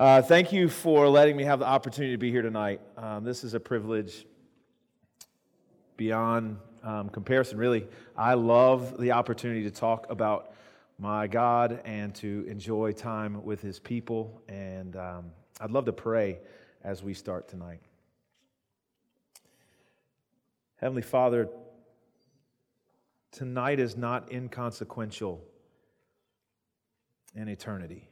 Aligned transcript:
Uh, 0.00 0.22
thank 0.22 0.50
you 0.50 0.66
for 0.66 1.10
letting 1.10 1.36
me 1.36 1.44
have 1.44 1.58
the 1.58 1.66
opportunity 1.66 2.14
to 2.14 2.16
be 2.16 2.30
here 2.30 2.40
tonight. 2.40 2.80
Um, 2.96 3.22
this 3.22 3.44
is 3.44 3.52
a 3.52 3.60
privilege 3.60 4.24
beyond 5.98 6.56
um, 6.82 7.10
comparison, 7.10 7.58
really. 7.58 7.86
I 8.16 8.32
love 8.32 8.98
the 8.98 9.12
opportunity 9.12 9.62
to 9.64 9.70
talk 9.70 10.06
about 10.08 10.54
my 10.98 11.26
God 11.26 11.82
and 11.84 12.14
to 12.14 12.46
enjoy 12.48 12.92
time 12.92 13.44
with 13.44 13.60
His 13.60 13.78
people. 13.78 14.40
And 14.48 14.96
um, 14.96 15.32
I'd 15.60 15.70
love 15.70 15.84
to 15.84 15.92
pray 15.92 16.38
as 16.82 17.02
we 17.02 17.12
start 17.12 17.46
tonight. 17.46 17.82
Heavenly 20.76 21.02
Father, 21.02 21.46
tonight 23.32 23.78
is 23.78 23.98
not 23.98 24.32
inconsequential 24.32 25.44
in 27.34 27.48
eternity. 27.48 28.09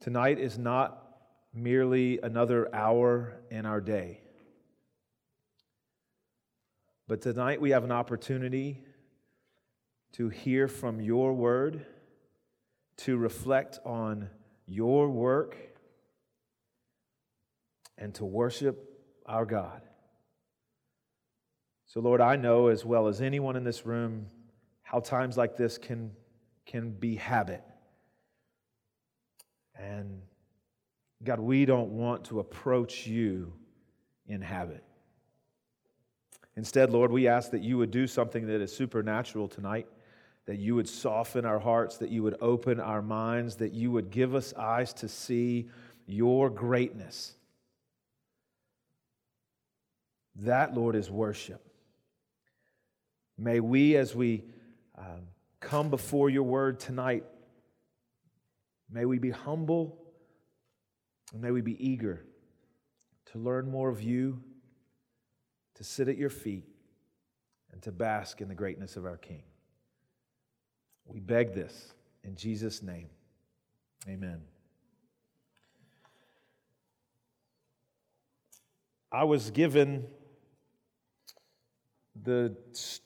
Tonight 0.00 0.38
is 0.38 0.58
not 0.58 1.02
merely 1.54 2.18
another 2.22 2.74
hour 2.74 3.40
in 3.50 3.64
our 3.66 3.80
day. 3.80 4.20
But 7.08 7.22
tonight 7.22 7.60
we 7.60 7.70
have 7.70 7.84
an 7.84 7.92
opportunity 7.92 8.82
to 10.12 10.28
hear 10.28 10.68
from 10.68 11.00
your 11.00 11.32
word, 11.32 11.86
to 12.98 13.16
reflect 13.16 13.78
on 13.84 14.28
your 14.66 15.08
work, 15.08 15.56
and 17.96 18.14
to 18.14 18.24
worship 18.24 18.90
our 19.24 19.44
God. 19.44 19.82
So, 21.86 22.00
Lord, 22.00 22.20
I 22.20 22.36
know 22.36 22.68
as 22.68 22.84
well 22.84 23.06
as 23.06 23.22
anyone 23.22 23.56
in 23.56 23.64
this 23.64 23.86
room 23.86 24.26
how 24.82 25.00
times 25.00 25.36
like 25.36 25.56
this 25.56 25.78
can, 25.78 26.12
can 26.66 26.90
be 26.90 27.16
habit. 27.16 27.62
And 29.78 30.22
God, 31.22 31.40
we 31.40 31.64
don't 31.64 31.90
want 31.90 32.24
to 32.26 32.40
approach 32.40 33.06
you 33.06 33.52
in 34.26 34.40
habit. 34.40 34.82
Instead, 36.56 36.90
Lord, 36.90 37.12
we 37.12 37.28
ask 37.28 37.50
that 37.50 37.62
you 37.62 37.76
would 37.78 37.90
do 37.90 38.06
something 38.06 38.46
that 38.46 38.60
is 38.60 38.74
supernatural 38.74 39.46
tonight, 39.46 39.86
that 40.46 40.56
you 40.56 40.74
would 40.74 40.88
soften 40.88 41.44
our 41.44 41.58
hearts, 41.58 41.98
that 41.98 42.08
you 42.08 42.22
would 42.22 42.36
open 42.40 42.80
our 42.80 43.02
minds, 43.02 43.56
that 43.56 43.72
you 43.72 43.90
would 43.90 44.10
give 44.10 44.34
us 44.34 44.54
eyes 44.54 44.92
to 44.94 45.08
see 45.08 45.68
your 46.06 46.48
greatness. 46.48 47.34
That, 50.36 50.74
Lord, 50.74 50.96
is 50.96 51.10
worship. 51.10 51.62
May 53.38 53.60
we, 53.60 53.96
as 53.96 54.14
we 54.14 54.44
um, 54.96 55.28
come 55.60 55.90
before 55.90 56.30
your 56.30 56.44
word 56.44 56.80
tonight, 56.80 57.24
May 58.90 59.04
we 59.04 59.18
be 59.18 59.30
humble 59.30 59.98
and 61.32 61.42
may 61.42 61.50
we 61.50 61.60
be 61.60 61.84
eager 61.84 62.24
to 63.32 63.38
learn 63.38 63.70
more 63.70 63.88
of 63.88 64.02
you, 64.02 64.40
to 65.74 65.84
sit 65.84 66.08
at 66.08 66.16
your 66.16 66.30
feet, 66.30 66.64
and 67.72 67.82
to 67.82 67.92
bask 67.92 68.40
in 68.40 68.48
the 68.48 68.54
greatness 68.54 68.96
of 68.96 69.04
our 69.04 69.16
King. 69.16 69.42
We 71.04 71.20
beg 71.20 71.52
this 71.52 71.92
in 72.24 72.36
Jesus' 72.36 72.82
name. 72.82 73.08
Amen. 74.08 74.40
I 79.12 79.24
was 79.24 79.50
given 79.50 80.06
the, 82.22 82.56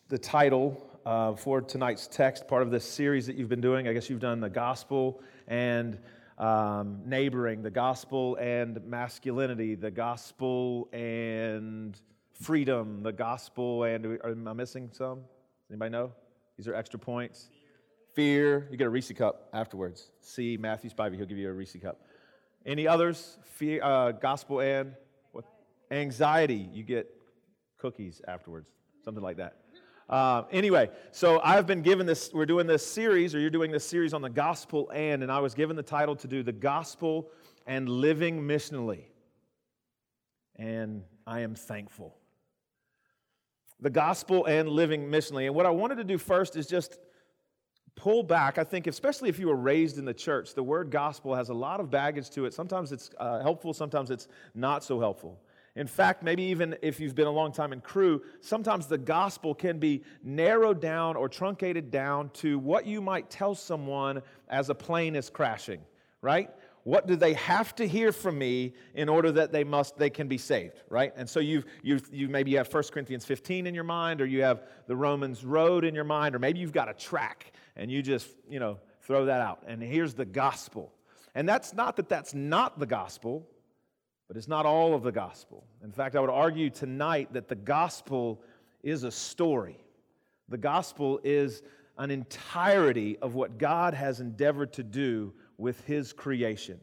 the 0.09 0.19
title 0.19 0.87
uh, 1.05 1.35
for 1.35 1.61
tonight's 1.61 2.07
text, 2.07 2.47
part 2.49 2.63
of 2.63 2.71
this 2.71 2.85
series 2.85 3.27
that 3.27 3.37
you've 3.37 3.49
been 3.49 3.61
doing. 3.61 3.89
I 3.89 3.93
guess 3.93 4.11
you've 4.11 4.21
done 4.21 4.41
the 4.41 4.51
gospel 4.51 5.23
and 5.51 5.99
um, 6.39 7.03
neighboring, 7.05 7.63
the 7.63 7.71
gospel 7.71 8.37
and 8.37 8.83
masculinity, 8.87 9.75
the 9.75 9.91
gospel 9.91 10.89
and 10.95 12.01
freedom, 12.33 13.03
the 13.03 13.13
gospel 13.13 13.85
and. 13.85 14.19
Am 14.25 14.49
I 14.49 14.55
missing 14.55 14.89
some? 14.93 15.21
Anybody 15.69 15.91
know? 15.91 16.13
These 16.57 16.67
are 16.69 16.75
extra 16.75 16.99
points. 16.99 17.51
Fear. 18.15 18.69
You 18.71 18.77
get 18.77 18.87
a 18.87 18.91
Reese 18.91 19.13
cup 19.13 19.49
afterwards. 19.53 20.11
See 20.21 20.57
Matthew 20.57 20.91
Spivey, 20.91 21.17
he'll 21.17 21.27
give 21.27 21.39
you 21.39 21.51
a 21.51 21.53
Reese 21.53 21.77
cup. 21.83 22.01
Any 22.65 22.87
others? 22.87 23.39
Fear, 23.45 23.83
uh, 23.83 24.13
gospel 24.13 24.61
and 24.61 24.95
what? 25.33 25.45
Anxiety. 25.91 26.69
You 26.73 26.83
get 26.85 27.15
cookies 27.79 28.21
afterwards, 28.27 28.69
something 29.05 29.23
like 29.23 29.37
that. 29.39 29.57
Uh, 30.11 30.43
anyway, 30.51 30.91
so 31.13 31.41
I've 31.45 31.69
been 31.69 31.83
given 31.83 32.05
this, 32.05 32.33
we're 32.35 32.45
doing 32.45 32.67
this 32.67 32.85
series, 32.85 33.33
or 33.33 33.39
you're 33.39 33.49
doing 33.49 33.71
this 33.71 33.87
series 33.87 34.13
on 34.13 34.23
the 34.23 34.29
gospel 34.29 34.91
and, 34.93 35.23
and 35.23 35.31
I 35.31 35.39
was 35.39 35.55
given 35.55 35.77
the 35.77 35.85
title 35.85 36.17
to 36.17 36.27
do 36.27 36.43
the 36.43 36.53
gospel 36.53 37.31
and 37.65 37.89
living 37.89 38.43
missionally. 38.43 39.05
And 40.57 41.05
I 41.29 41.41
am 41.41 41.55
thankful. 41.55 42.17
The 43.79 43.91
gospel 43.91 44.47
and 44.47 44.69
living 44.69 45.09
missionally. 45.09 45.47
And 45.47 45.55
what 45.55 45.65
I 45.65 45.71
wanted 45.71 45.95
to 45.99 46.05
do 46.05 46.19
first 46.19 46.57
is 46.57 46.67
just 46.67 46.99
pull 47.95 48.25
back. 48.25 48.59
I 48.59 48.65
think, 48.65 48.89
especially 48.89 49.29
if 49.29 49.39
you 49.39 49.47
were 49.47 49.57
raised 49.57 49.97
in 49.97 50.05
the 50.05 50.13
church, 50.13 50.55
the 50.55 50.63
word 50.63 50.91
gospel 50.91 51.37
has 51.37 51.51
a 51.51 51.55
lot 51.55 51.79
of 51.79 51.89
baggage 51.89 52.31
to 52.31 52.47
it. 52.47 52.53
Sometimes 52.53 52.91
it's 52.91 53.11
uh, 53.19 53.41
helpful, 53.43 53.73
sometimes 53.73 54.11
it's 54.11 54.27
not 54.57 54.83
so 54.83 54.99
helpful. 54.99 55.41
In 55.77 55.87
fact, 55.87 56.23
maybe 56.23 56.43
even 56.45 56.77
if 56.83 56.99
you've 56.99 57.15
been 57.15 57.29
a 57.29 57.33
long 57.33 57.53
time 57.53 57.73
in 57.73 57.81
Cru, 57.81 58.23
sometimes 58.41 58.87
the 58.87 58.99
gospel 58.99 59.55
can 59.55 59.79
be 59.79 60.03
narrowed 60.23 60.81
down 60.81 61.17
or 61.17 61.29
truncated 61.29 61.91
down 61.91 62.31
to 62.35 62.59
what 62.59 62.87
you 62.87 63.01
might 63.01 63.31
tell 63.31 63.55
someone 63.55 64.23
as 64.49 64.69
a 64.69 64.75
plane 64.75 65.15
is 65.15 65.31
crashing, 65.31 65.81
right? 66.23 66.51
What 66.83 67.07
do 67.07 67.15
they 67.15 67.35
have 67.35 67.75
to 67.77 67.87
hear 67.87 68.11
from 68.11 68.39
me 68.39 68.75
in 68.95 69.09
order 69.09 69.31
that 69.33 69.53
they 69.53 69.65
must 69.65 69.97
they 69.97 70.11
can 70.11 70.29
be 70.29 70.39
saved, 70.39 70.83
right? 70.89 71.13
And 71.15 71.29
so 71.29 71.39
you've 71.39 71.67
you 71.83 72.01
you 72.11 72.29
maybe 72.29 72.51
you 72.51 72.57
have 72.57 72.73
1 72.73 72.83
Corinthians 72.93 73.25
15 73.25 73.67
in 73.67 73.75
your 73.75 73.85
mind, 73.85 74.21
or 74.21 74.27
you 74.27 74.43
have 74.43 74.65
the 74.87 74.97
Romans 74.97 75.45
road 75.45 75.85
in 75.85 75.95
your 75.95 76.05
mind, 76.05 76.35
or 76.35 76.39
maybe 76.39 76.59
you've 76.59 76.73
got 76.73 76.89
a 76.89 76.95
track 76.95 77.53
and 77.77 77.91
you 77.91 78.03
just 78.03 78.29
you 78.49 78.59
know 78.59 78.79
throw 79.03 79.27
that 79.27 79.41
out. 79.41 79.63
And 79.67 79.83
here's 79.83 80.15
the 80.15 80.25
gospel. 80.25 80.93
And 81.35 81.49
that's 81.49 81.75
not 81.75 81.97
that 81.97 82.09
that's 82.09 82.35
not 82.35 82.79
the 82.79 82.87
gospel. 82.87 83.47
But 84.31 84.37
it's 84.37 84.47
not 84.47 84.65
all 84.65 84.95
of 84.95 85.03
the 85.03 85.11
gospel. 85.11 85.65
In 85.83 85.91
fact, 85.91 86.15
I 86.15 86.21
would 86.21 86.31
argue 86.31 86.71
tonight 86.71 87.33
that 87.33 87.49
the 87.49 87.57
gospel 87.57 88.41
is 88.81 89.03
a 89.03 89.11
story. 89.11 89.77
The 90.49 90.57
gospel 90.57 91.19
is 91.25 91.65
an 91.99 92.13
entirety 92.13 93.19
of 93.23 93.35
what 93.35 93.59
God 93.59 93.93
has 93.93 94.21
endeavored 94.21 94.73
to 94.75 94.85
do 94.85 95.33
with 95.59 95.85
his 95.85 96.13
creation. 96.13 96.79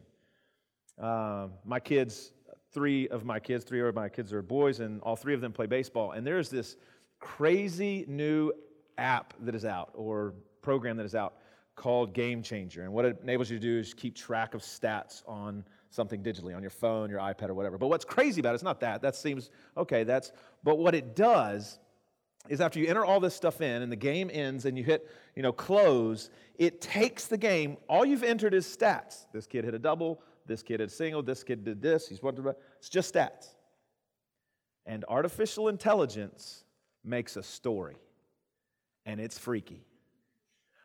Uh, 1.00 1.48
my 1.64 1.80
kids, 1.80 2.32
three 2.70 3.08
of 3.08 3.24
my 3.24 3.40
kids, 3.40 3.64
three 3.64 3.80
of 3.80 3.94
my 3.94 4.10
kids 4.10 4.30
are 4.34 4.42
boys, 4.42 4.80
and 4.80 5.00
all 5.00 5.16
three 5.16 5.32
of 5.32 5.40
them 5.40 5.54
play 5.54 5.64
baseball. 5.64 6.10
And 6.10 6.26
there's 6.26 6.50
this 6.50 6.76
crazy 7.18 8.04
new 8.08 8.52
app 8.98 9.32
that 9.40 9.54
is 9.54 9.64
out, 9.64 9.92
or 9.94 10.34
program 10.60 10.98
that 10.98 11.06
is 11.06 11.14
out, 11.14 11.38
called 11.76 12.12
Game 12.12 12.42
Changer. 12.42 12.82
And 12.82 12.92
what 12.92 13.06
it 13.06 13.16
enables 13.22 13.48
you 13.48 13.58
to 13.58 13.66
do 13.66 13.78
is 13.78 13.94
keep 13.94 14.14
track 14.14 14.52
of 14.52 14.60
stats 14.60 15.22
on 15.26 15.64
something 15.90 16.22
digitally 16.22 16.54
on 16.54 16.62
your 16.62 16.70
phone, 16.70 17.10
your 17.10 17.20
iPad, 17.20 17.48
or 17.48 17.54
whatever. 17.54 17.78
But 17.78 17.88
what's 17.88 18.04
crazy 18.04 18.40
about 18.40 18.50
it, 18.50 18.54
it 18.54 18.56
is 18.56 18.62
not 18.62 18.80
that. 18.80 19.02
That 19.02 19.16
seems 19.16 19.50
okay, 19.76 20.04
that's, 20.04 20.32
but 20.62 20.78
what 20.78 20.94
it 20.94 21.16
does 21.16 21.78
is 22.48 22.60
after 22.60 22.78
you 22.78 22.86
enter 22.86 23.04
all 23.04 23.20
this 23.20 23.34
stuff 23.34 23.60
in 23.60 23.82
and 23.82 23.90
the 23.90 23.96
game 23.96 24.30
ends 24.32 24.64
and 24.64 24.76
you 24.78 24.84
hit, 24.84 25.08
you 25.34 25.42
know, 25.42 25.52
close, 25.52 26.30
it 26.56 26.80
takes 26.80 27.26
the 27.26 27.36
game, 27.36 27.76
all 27.88 28.04
you've 28.04 28.22
entered 28.22 28.54
is 28.54 28.66
stats. 28.66 29.26
This 29.32 29.46
kid 29.46 29.64
hit 29.64 29.74
a 29.74 29.78
double, 29.78 30.22
this 30.46 30.62
kid 30.62 30.80
hit 30.80 30.88
a 30.88 30.92
single, 30.92 31.22
this 31.22 31.42
kid 31.42 31.64
did 31.64 31.82
this, 31.82 32.08
he's 32.08 32.22
what, 32.22 32.38
it's 32.78 32.88
just 32.88 33.14
stats. 33.14 33.48
And 34.86 35.04
artificial 35.08 35.68
intelligence 35.68 36.64
makes 37.04 37.36
a 37.36 37.42
story. 37.42 37.96
And 39.04 39.20
it's 39.20 39.38
freaky. 39.38 39.84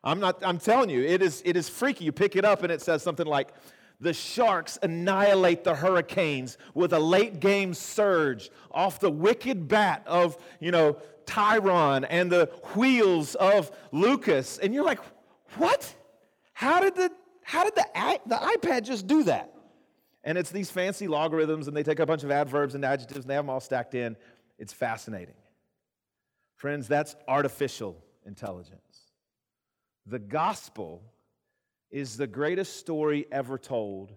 I'm 0.04 0.20
not, 0.20 0.46
I'm 0.46 0.60
telling 0.60 0.90
you, 0.90 1.02
it 1.02 1.22
is, 1.22 1.42
it 1.46 1.56
is 1.56 1.70
freaky. 1.70 2.04
You 2.04 2.12
pick 2.12 2.36
it 2.36 2.44
up 2.44 2.64
and 2.64 2.72
it 2.72 2.82
says 2.82 3.02
something 3.02 3.26
like, 3.26 3.54
the 4.04 4.14
Sharks 4.14 4.78
annihilate 4.84 5.64
the 5.64 5.74
Hurricanes 5.74 6.58
with 6.74 6.94
a 6.94 7.00
late 7.00 7.40
game 7.40 7.74
surge 7.74 8.52
off 8.70 9.00
the 9.00 9.10
wicked 9.10 9.68
bat 9.68 10.04
of, 10.06 10.38
you 10.60 10.72
know, 10.72 10.98
Tyron 11.26 12.06
and 12.10 12.30
the 12.30 12.52
wheels 12.76 13.36
of 13.36 13.72
Lucas. 13.94 14.58
And 14.58 14.74
you're 14.74 14.84
like, 14.84 15.00
what? 15.56 15.96
How 16.52 16.82
did 16.82 16.96
the, 16.96 17.12
how 17.44 17.64
did 17.64 17.76
the, 17.76 17.86
the 18.26 18.36
iPad 18.36 18.84
just 18.84 19.08
do 19.08 19.24
that? 19.24 19.54
And 20.26 20.38
it's 20.38 20.52
these 20.52 20.70
fancy 20.70 21.08
logarithms, 21.08 21.68
and 21.68 21.76
they 21.76 21.84
take 21.84 22.00
a 22.00 22.06
bunch 22.06 22.24
of 22.24 22.32
adverbs 22.32 22.76
and 22.76 22.84
adjectives, 22.84 23.22
and 23.22 23.30
they 23.30 23.36
have 23.36 23.46
them 23.46 23.50
all 23.50 23.60
stacked 23.60 23.96
in. 23.96 24.16
It's 24.60 24.74
fascinating. 24.74 25.36
Friends, 26.56 26.88
that's 26.88 27.16
artificial 27.28 27.98
intelligence. 28.26 29.12
The 30.06 30.20
gospel 30.20 31.02
is 31.94 32.18
the 32.18 32.26
greatest 32.26 32.78
story 32.78 33.28
ever 33.32 33.56
told 33.56 34.12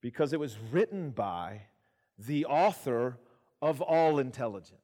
because 0.00 0.32
it 0.32 0.38
was 0.38 0.56
written 0.70 1.10
by 1.10 1.60
the 2.16 2.46
author 2.46 3.18
of 3.60 3.82
all 3.82 4.20
intelligence. 4.20 4.78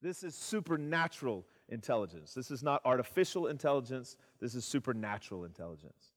This 0.00 0.22
is 0.22 0.36
supernatural 0.36 1.44
intelligence. 1.68 2.32
This 2.32 2.52
is 2.52 2.62
not 2.62 2.80
artificial 2.84 3.48
intelligence, 3.48 4.16
this 4.40 4.54
is 4.54 4.64
supernatural 4.64 5.44
intelligence. 5.44 6.12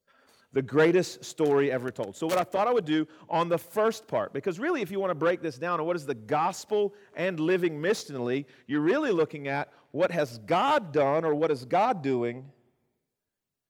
the 0.54 0.62
greatest 0.62 1.25
story 1.25 1.72
ever 1.72 1.90
told. 1.90 2.16
So, 2.16 2.28
what 2.28 2.38
I 2.38 2.44
thought 2.44 2.68
I 2.68 2.72
would 2.72 2.86
do 2.86 3.07
on 3.28 3.50
the 3.50 3.57
first 3.57 4.07
part, 4.07 4.31
because 4.31 4.60
really, 4.60 4.84
if 4.84 4.92
you 4.92 5.00
want 5.00 5.10
to 5.10 5.16
break 5.16 5.42
this 5.42 5.57
down 5.57 5.80
and 5.80 5.88
what 5.88 5.95
is 5.95 6.06
the 6.06 6.13
gospel 6.13 6.94
and 7.16 7.40
living 7.40 7.81
missionally, 7.81 8.45
you're 8.68 8.81
really 8.81 9.12
looking 9.12 9.48
at 9.48 9.74
what 9.90 10.12
has 10.12 10.38
God 10.45 10.94
done 10.94 11.25
or 11.25 11.34
what 11.34 11.50
is 11.50 11.66
God 11.66 12.04
doing 12.04 12.45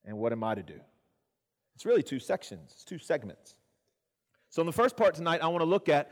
and 0.04 0.18
what 0.18 0.34
am 0.34 0.44
I 0.44 0.56
to 0.56 0.64
do? 0.64 0.82
It's 1.76 1.86
really 1.86 2.04
two 2.04 2.20
sections, 2.20 2.72
it's 2.74 2.84
two 2.84 3.00
segments. 3.00 3.56
So, 4.50 4.62
in 4.62 4.66
the 4.68 4.74
first 4.74 4.96
part 4.96 5.16
tonight, 5.16 5.42
I 5.42 5.48
want 5.48 5.62
to 5.62 5.70
look 5.70 5.90
at 5.90 6.12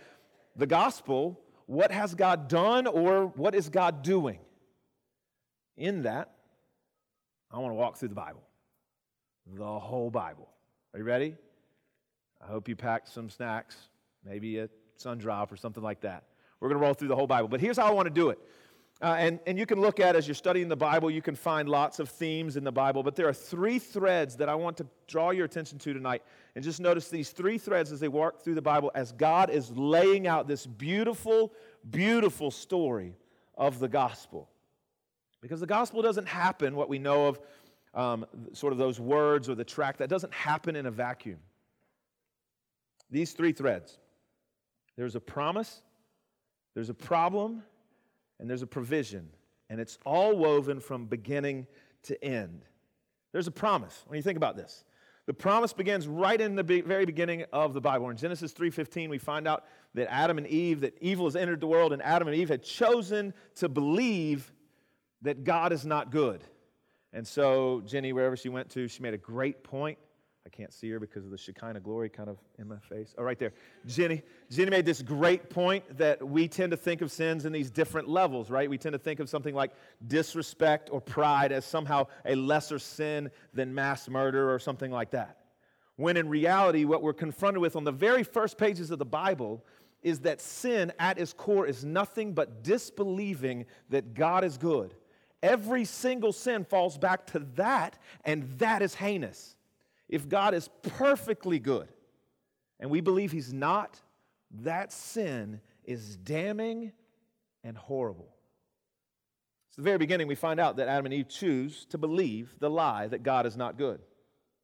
the 0.55 0.67
gospel 0.67 1.39
what 1.71 1.91
has 1.91 2.15
God 2.15 2.49
done 2.49 2.85
or 2.85 3.27
what 3.27 3.55
is 3.55 3.69
God 3.69 4.01
doing? 4.01 4.39
In 5.77 6.03
that, 6.03 6.31
I 7.49 7.59
want 7.59 7.71
to 7.71 7.75
walk 7.75 7.95
through 7.95 8.09
the 8.09 8.15
Bible, 8.15 8.41
the 9.55 9.79
whole 9.79 10.09
Bible. 10.09 10.49
Are 10.93 10.99
you 10.99 11.05
ready? 11.05 11.35
I 12.41 12.47
hope 12.47 12.67
you 12.67 12.75
packed 12.75 13.07
some 13.07 13.29
snacks, 13.29 13.77
maybe 14.25 14.57
a 14.57 14.69
sun 14.97 15.17
drop 15.17 15.49
or 15.51 15.55
something 15.55 15.81
like 15.81 16.01
that. 16.01 16.25
We're 16.59 16.67
going 16.67 16.79
to 16.81 16.85
roll 16.85 16.93
through 16.93 17.07
the 17.07 17.15
whole 17.15 17.27
Bible. 17.27 17.47
But 17.47 17.61
here's 17.61 17.77
how 17.77 17.87
I 17.87 17.91
want 17.91 18.07
to 18.07 18.13
do 18.13 18.31
it 18.31 18.39
uh, 19.01 19.15
and, 19.17 19.39
and 19.47 19.57
you 19.57 19.65
can 19.65 19.81
look 19.81 19.99
at 19.99 20.15
as 20.15 20.27
you're 20.27 20.35
studying 20.35 20.67
the 20.67 20.75
Bible, 20.75 21.09
you 21.09 21.23
can 21.23 21.33
find 21.33 21.67
lots 21.67 21.99
of 21.99 22.07
themes 22.07 22.55
in 22.55 22.63
the 22.63 22.71
Bible, 22.71 23.01
but 23.01 23.15
there 23.15 23.27
are 23.27 23.33
three 23.33 23.79
threads 23.79 24.35
that 24.35 24.47
I 24.47 24.53
want 24.53 24.77
to 24.77 24.85
draw 25.07 25.31
your 25.31 25.45
attention 25.45 25.79
to 25.79 25.93
tonight. 25.93 26.21
And 26.55 26.63
just 26.63 26.79
notice 26.79 27.09
these 27.09 27.31
three 27.31 27.57
threads 27.57 27.91
as 27.91 27.99
they 27.99 28.09
walk 28.09 28.43
through 28.43 28.55
the 28.55 28.61
Bible 28.61 28.91
as 28.93 29.11
God 29.11 29.49
is 29.49 29.71
laying 29.71 30.27
out 30.27 30.47
this 30.47 30.67
beautiful, 30.67 31.51
beautiful 31.89 32.51
story 32.51 33.15
of 33.57 33.79
the 33.79 33.87
gospel. 33.87 34.49
Because 35.41 35.59
the 35.59 35.65
gospel 35.67 36.03
doesn't 36.03 36.27
happen, 36.27 36.75
what 36.75 36.87
we 36.87 36.99
know 36.99 37.27
of 37.27 37.39
um, 37.95 38.25
sort 38.53 38.71
of 38.71 38.77
those 38.77 38.99
words 38.99 39.49
or 39.49 39.55
the 39.55 39.63
track, 39.63 39.97
that 39.97 40.09
doesn't 40.09 40.33
happen 40.33 40.75
in 40.75 40.85
a 40.85 40.91
vacuum. 40.91 41.39
These 43.09 43.33
three 43.33 43.51
threads 43.51 43.97
there's 44.95 45.15
a 45.15 45.19
promise, 45.19 45.81
there's 46.75 46.89
a 46.89 46.93
problem, 46.93 47.63
and 48.41 48.49
there's 48.49 48.63
a 48.63 48.67
provision, 48.67 49.29
and 49.69 49.79
it's 49.79 49.99
all 50.05 50.35
woven 50.35 50.79
from 50.81 51.05
beginning 51.05 51.67
to 52.03 52.21
end. 52.21 52.65
There's 53.31 53.47
a 53.47 53.51
promise 53.51 54.03
when 54.07 54.17
you 54.17 54.23
think 54.23 54.35
about 54.35 54.57
this. 54.57 54.83
The 55.27 55.33
promise 55.33 55.71
begins 55.71 56.07
right 56.07 56.41
in 56.41 56.55
the 56.55 56.63
very 56.63 57.05
beginning 57.05 57.45
of 57.53 57.73
the 57.73 57.79
Bible. 57.79 58.09
In 58.09 58.17
Genesis 58.17 58.51
3:15, 58.51 59.09
we 59.09 59.19
find 59.19 59.47
out 59.47 59.65
that 59.93 60.11
Adam 60.11 60.39
and 60.39 60.47
Eve, 60.47 60.81
that 60.81 60.97
evil 60.99 61.25
has 61.27 61.35
entered 61.35 61.61
the 61.61 61.67
world, 61.67 61.93
and 61.93 62.01
Adam 62.01 62.27
and 62.27 62.35
Eve 62.35 62.49
had 62.49 62.63
chosen 62.63 63.33
to 63.55 63.69
believe 63.69 64.51
that 65.21 65.43
God 65.43 65.71
is 65.71 65.85
not 65.85 66.09
good. 66.09 66.43
And 67.13 67.25
so 67.25 67.81
Jenny, 67.81 68.11
wherever 68.11 68.35
she 68.35 68.49
went 68.49 68.71
to, 68.71 68.87
she 68.87 69.03
made 69.03 69.13
a 69.13 69.19
great 69.19 69.63
point 69.63 69.99
I 70.45 70.49
can't 70.49 70.73
see 70.73 70.89
her 70.89 70.99
because 70.99 71.23
of 71.23 71.31
the 71.31 71.37
Shekinah 71.37 71.81
glory 71.81 72.09
kind 72.09 72.27
of 72.27 72.37
in 72.57 72.67
my 72.67 72.79
face. 72.89 73.13
Oh, 73.17 73.23
right 73.23 73.37
there. 73.37 73.53
Jenny. 73.85 74.23
Jenny 74.49 74.71
made 74.71 74.85
this 74.85 75.01
great 75.01 75.49
point 75.49 75.97
that 75.97 76.27
we 76.27 76.47
tend 76.47 76.71
to 76.71 76.77
think 76.77 77.01
of 77.01 77.11
sins 77.11 77.45
in 77.45 77.53
these 77.53 77.69
different 77.69 78.09
levels, 78.09 78.49
right? 78.49 78.67
We 78.67 78.79
tend 78.79 78.93
to 78.93 78.99
think 78.99 79.19
of 79.19 79.29
something 79.29 79.53
like 79.53 79.71
disrespect 80.07 80.89
or 80.91 80.99
pride 80.99 81.51
as 81.51 81.63
somehow 81.63 82.07
a 82.25 82.33
lesser 82.35 82.79
sin 82.79 83.29
than 83.53 83.75
mass 83.75 84.09
murder 84.09 84.51
or 84.51 84.57
something 84.57 84.89
like 84.89 85.11
that. 85.11 85.37
When 85.95 86.17
in 86.17 86.27
reality, 86.27 86.85
what 86.85 87.03
we're 87.03 87.13
confronted 87.13 87.61
with 87.61 87.75
on 87.75 87.83
the 87.83 87.91
very 87.91 88.23
first 88.23 88.57
pages 88.57 88.89
of 88.89 88.97
the 88.97 89.05
Bible 89.05 89.63
is 90.01 90.21
that 90.21 90.41
sin 90.41 90.91
at 90.97 91.19
its 91.19 91.33
core 91.33 91.67
is 91.67 91.85
nothing 91.85 92.33
but 92.33 92.63
disbelieving 92.63 93.67
that 93.89 94.15
God 94.15 94.43
is 94.43 94.57
good. 94.57 94.95
Every 95.43 95.85
single 95.85 96.33
sin 96.33 96.65
falls 96.65 96.97
back 96.97 97.27
to 97.27 97.39
that, 97.55 97.99
and 98.25 98.49
that 98.57 98.81
is 98.81 98.95
heinous 98.95 99.55
if 100.11 100.27
God 100.29 100.53
is 100.53 100.69
perfectly 100.83 101.57
good 101.57 101.87
and 102.79 102.91
we 102.91 103.01
believe 103.01 103.31
He's 103.31 103.51
not, 103.51 103.99
that 104.59 104.91
sin 104.91 105.61
is 105.85 106.17
damning 106.17 106.91
and 107.63 107.77
horrible. 107.77 108.35
It's 109.69 109.77
the 109.77 109.83
very 109.83 109.97
beginning 109.97 110.27
we 110.27 110.35
find 110.35 110.59
out 110.59 110.75
that 110.75 110.89
Adam 110.89 111.05
and 111.05 111.13
Eve 111.13 111.29
choose 111.29 111.85
to 111.85 111.97
believe 111.97 112.53
the 112.59 112.69
lie 112.69 113.07
that 113.07 113.23
God 113.23 113.45
is 113.45 113.55
not 113.55 113.77
good. 113.77 114.01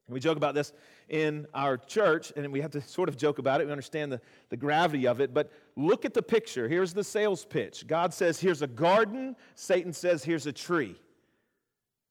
And 0.07 0.13
we 0.13 0.19
joke 0.19 0.35
about 0.35 0.53
this 0.53 0.73
in 1.07 1.47
our 1.53 1.77
church, 1.77 2.33
and 2.35 2.51
we 2.51 2.59
have 2.59 2.71
to 2.71 2.81
sort 2.81 3.07
of 3.07 3.15
joke 3.15 3.39
about 3.39 3.61
it. 3.61 3.65
We 3.65 3.71
understand 3.71 4.11
the, 4.11 4.19
the 4.49 4.57
gravity 4.57 5.07
of 5.07 5.21
it, 5.21 5.33
but 5.33 5.51
look 5.77 6.03
at 6.03 6.13
the 6.13 6.21
picture. 6.21 6.67
Here's 6.67 6.93
the 6.93 7.03
sales 7.03 7.45
pitch 7.45 7.87
God 7.87 8.13
says, 8.13 8.39
Here's 8.39 8.61
a 8.61 8.67
garden. 8.67 9.35
Satan 9.55 9.93
says, 9.93 10.25
Here's 10.25 10.45
a 10.45 10.51
tree. 10.51 10.97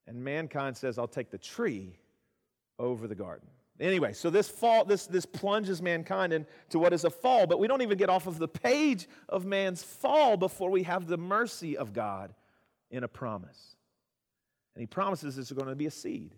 And 0.07 0.23
mankind 0.23 0.77
says, 0.77 0.99
I'll 0.99 1.09
take 1.09 1.31
the 1.31 1.39
tree 1.39 1.99
over 2.79 3.07
the 3.07 3.15
garden. 3.15 3.49
Anyway, 3.79 4.13
so 4.13 4.31
this 4.31 4.49
fall, 4.49 4.85
this, 4.85 5.07
this 5.07 5.27
plunges 5.27 5.83
mankind 5.83 6.33
into 6.33 6.79
what 6.79 6.93
is 6.93 7.05
a 7.05 7.11
fall, 7.11 7.47
but 7.47 7.59
we 7.59 7.69
don't 7.69 7.83
even 7.83 7.99
get 7.99 8.09
off 8.09 8.27
of 8.27 8.39
the 8.39 8.49
page 8.49 9.07
of 9.29 9.45
man's 9.45 9.83
fall 9.83 10.37
before 10.37 10.71
we 10.71 10.83
have 10.83 11.07
the 11.07 11.19
mercy 11.19 11.77
of 11.77 11.93
God 11.93 12.33
in 12.91 13.05
a 13.05 13.09
promise. 13.09 13.77
And 14.75 14.81
he 14.81 14.87
promises 14.87 15.37
there's 15.37 15.53
going 15.53 15.69
to 15.69 15.75
be 15.75 15.87
a 15.87 15.91
seed. 15.91 16.35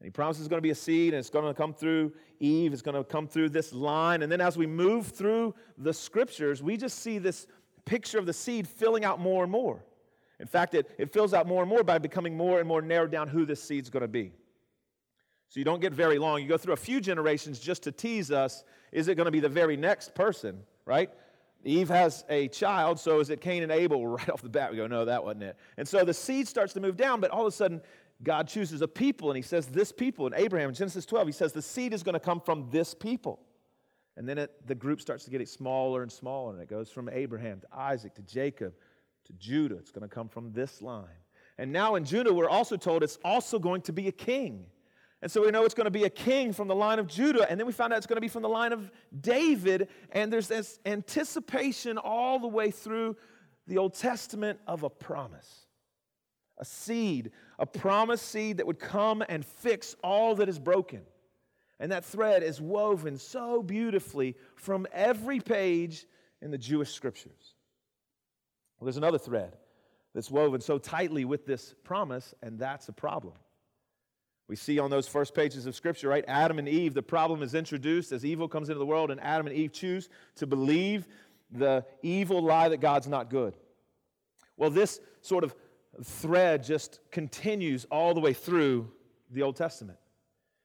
And 0.00 0.06
he 0.06 0.10
promises 0.10 0.42
it's 0.42 0.48
going 0.48 0.58
to 0.58 0.62
be 0.62 0.70
a 0.70 0.74
seed 0.74 1.14
and 1.14 1.20
it's 1.20 1.30
going 1.30 1.46
to 1.46 1.54
come 1.54 1.72
through 1.72 2.12
Eve, 2.40 2.72
it's 2.72 2.82
going 2.82 2.96
to 2.96 3.04
come 3.04 3.28
through 3.28 3.50
this 3.50 3.72
line. 3.72 4.22
And 4.22 4.30
then 4.30 4.40
as 4.40 4.56
we 4.56 4.66
move 4.66 5.08
through 5.08 5.54
the 5.78 5.94
scriptures, 5.94 6.60
we 6.60 6.76
just 6.76 6.98
see 6.98 7.18
this 7.18 7.46
picture 7.84 8.18
of 8.18 8.26
the 8.26 8.32
seed 8.32 8.66
filling 8.66 9.04
out 9.04 9.20
more 9.20 9.44
and 9.44 9.52
more. 9.52 9.84
In 10.40 10.46
fact, 10.46 10.74
it, 10.74 10.90
it 10.98 11.12
fills 11.12 11.32
out 11.32 11.46
more 11.46 11.62
and 11.62 11.70
more 11.70 11.84
by 11.84 11.98
becoming 11.98 12.36
more 12.36 12.58
and 12.58 12.66
more 12.66 12.82
narrowed 12.82 13.12
down 13.12 13.28
who 13.28 13.44
this 13.44 13.62
seed's 13.62 13.88
going 13.88 14.02
to 14.02 14.08
be. 14.08 14.32
So 15.54 15.60
you 15.60 15.64
don't 15.64 15.80
get 15.80 15.92
very 15.92 16.18
long. 16.18 16.42
You 16.42 16.48
go 16.48 16.58
through 16.58 16.72
a 16.72 16.76
few 16.76 17.00
generations 17.00 17.60
just 17.60 17.84
to 17.84 17.92
tease 17.92 18.32
us. 18.32 18.64
Is 18.90 19.06
it 19.06 19.14
going 19.14 19.26
to 19.26 19.30
be 19.30 19.38
the 19.38 19.48
very 19.48 19.76
next 19.76 20.12
person, 20.12 20.64
right? 20.84 21.08
Eve 21.62 21.88
has 21.90 22.24
a 22.28 22.48
child, 22.48 22.98
so 22.98 23.20
is 23.20 23.30
it 23.30 23.40
Cain 23.40 23.62
and 23.62 23.70
Abel? 23.70 24.04
Right 24.08 24.28
off 24.30 24.42
the 24.42 24.48
bat, 24.48 24.72
we 24.72 24.78
go, 24.78 24.88
no, 24.88 25.04
that 25.04 25.22
wasn't 25.22 25.44
it. 25.44 25.56
And 25.76 25.86
so 25.86 26.04
the 26.04 26.12
seed 26.12 26.48
starts 26.48 26.72
to 26.72 26.80
move 26.80 26.96
down, 26.96 27.20
but 27.20 27.30
all 27.30 27.42
of 27.42 27.46
a 27.46 27.56
sudden, 27.56 27.82
God 28.24 28.48
chooses 28.48 28.82
a 28.82 28.88
people, 28.88 29.30
and 29.30 29.36
he 29.36 29.44
says, 29.44 29.68
This 29.68 29.92
people. 29.92 30.26
In 30.26 30.34
Abraham, 30.34 30.70
in 30.70 30.74
Genesis 30.74 31.06
12, 31.06 31.28
he 31.28 31.32
says, 31.32 31.52
The 31.52 31.62
seed 31.62 31.94
is 31.94 32.02
going 32.02 32.14
to 32.14 32.20
come 32.20 32.40
from 32.40 32.68
this 32.72 32.92
people. 32.92 33.38
And 34.16 34.28
then 34.28 34.38
it, 34.38 34.66
the 34.66 34.74
group 34.74 35.00
starts 35.00 35.24
to 35.24 35.30
get 35.30 35.48
smaller 35.48 36.02
and 36.02 36.10
smaller, 36.10 36.52
and 36.52 36.60
it 36.60 36.68
goes 36.68 36.90
from 36.90 37.08
Abraham 37.08 37.60
to 37.60 37.68
Isaac 37.72 38.16
to 38.16 38.22
Jacob 38.22 38.74
to 39.26 39.32
Judah. 39.34 39.76
It's 39.76 39.92
going 39.92 40.02
to 40.02 40.12
come 40.12 40.28
from 40.28 40.50
this 40.50 40.82
line. 40.82 41.06
And 41.58 41.72
now 41.72 41.94
in 41.94 42.04
Judah, 42.04 42.34
we're 42.34 42.48
also 42.48 42.76
told 42.76 43.04
it's 43.04 43.20
also 43.24 43.60
going 43.60 43.82
to 43.82 43.92
be 43.92 44.08
a 44.08 44.12
king. 44.12 44.66
And 45.24 45.32
so 45.32 45.40
we 45.40 45.50
know 45.50 45.64
it's 45.64 45.72
going 45.72 45.86
to 45.86 45.90
be 45.90 46.04
a 46.04 46.10
king 46.10 46.52
from 46.52 46.68
the 46.68 46.74
line 46.74 46.98
of 46.98 47.06
Judah. 47.06 47.50
And 47.50 47.58
then 47.58 47.66
we 47.66 47.72
found 47.72 47.94
out 47.94 47.96
it's 47.96 48.06
going 48.06 48.18
to 48.18 48.20
be 48.20 48.28
from 48.28 48.42
the 48.42 48.48
line 48.50 48.74
of 48.74 48.90
David. 49.18 49.88
And 50.10 50.30
there's 50.30 50.48
this 50.48 50.78
anticipation 50.84 51.96
all 51.96 52.38
the 52.38 52.46
way 52.46 52.70
through 52.70 53.16
the 53.66 53.78
Old 53.78 53.94
Testament 53.94 54.60
of 54.66 54.82
a 54.82 54.90
promise 54.90 55.62
a 56.58 56.64
seed, 56.64 57.32
a 57.58 57.64
promised 57.64 58.28
seed 58.28 58.58
that 58.58 58.66
would 58.66 58.78
come 58.78 59.24
and 59.26 59.46
fix 59.46 59.96
all 60.04 60.34
that 60.34 60.48
is 60.50 60.58
broken. 60.58 61.00
And 61.80 61.90
that 61.90 62.04
thread 62.04 62.42
is 62.42 62.60
woven 62.60 63.16
so 63.16 63.62
beautifully 63.62 64.36
from 64.56 64.86
every 64.92 65.40
page 65.40 66.04
in 66.42 66.50
the 66.50 66.58
Jewish 66.58 66.92
scriptures. 66.92 67.54
Well, 68.78 68.84
there's 68.84 68.98
another 68.98 69.18
thread 69.18 69.56
that's 70.14 70.30
woven 70.30 70.60
so 70.60 70.76
tightly 70.76 71.24
with 71.24 71.46
this 71.46 71.74
promise, 71.82 72.34
and 72.42 72.58
that's 72.58 72.90
a 72.90 72.92
problem. 72.92 73.34
We 74.46 74.56
see 74.56 74.78
on 74.78 74.90
those 74.90 75.08
first 75.08 75.34
pages 75.34 75.66
of 75.66 75.74
Scripture, 75.74 76.08
right? 76.08 76.24
Adam 76.28 76.58
and 76.58 76.68
Eve, 76.68 76.92
the 76.92 77.02
problem 77.02 77.42
is 77.42 77.54
introduced 77.54 78.12
as 78.12 78.24
evil 78.24 78.46
comes 78.46 78.68
into 78.68 78.78
the 78.78 78.86
world, 78.86 79.10
and 79.10 79.20
Adam 79.22 79.46
and 79.46 79.56
Eve 79.56 79.72
choose 79.72 80.08
to 80.36 80.46
believe 80.46 81.06
the 81.50 81.84
evil 82.02 82.42
lie 82.42 82.68
that 82.68 82.80
God's 82.80 83.08
not 83.08 83.30
good. 83.30 83.54
Well, 84.56 84.70
this 84.70 85.00
sort 85.22 85.44
of 85.44 85.54
thread 86.02 86.62
just 86.62 87.00
continues 87.10 87.86
all 87.90 88.12
the 88.12 88.20
way 88.20 88.32
through 88.32 88.90
the 89.30 89.42
Old 89.42 89.56
Testament. 89.56 89.98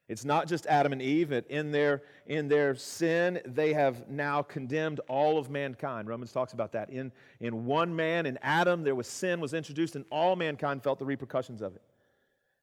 It's 0.09 0.25
not 0.25 0.47
just 0.47 0.65
Adam 0.65 0.91
and 0.91 1.01
Eve. 1.01 1.31
In 1.49 1.71
their, 1.71 2.01
in 2.25 2.47
their 2.47 2.75
sin, 2.75 3.39
they 3.45 3.73
have 3.73 4.09
now 4.09 4.41
condemned 4.41 4.99
all 5.07 5.37
of 5.37 5.51
mankind. 5.51 6.07
Romans 6.07 6.31
talks 6.31 6.51
about 6.53 6.71
that. 6.71 6.89
In, 6.89 7.11
in 7.39 7.65
one 7.65 7.95
man, 7.95 8.25
in 8.25 8.39
Adam, 8.41 8.83
there 8.83 8.95
was 8.95 9.07
sin 9.07 9.39
was 9.39 9.53
introduced, 9.53 9.95
and 9.95 10.03
all 10.09 10.35
mankind 10.35 10.83
felt 10.83 10.97
the 10.97 11.05
repercussions 11.05 11.61
of 11.61 11.75
it. 11.75 11.83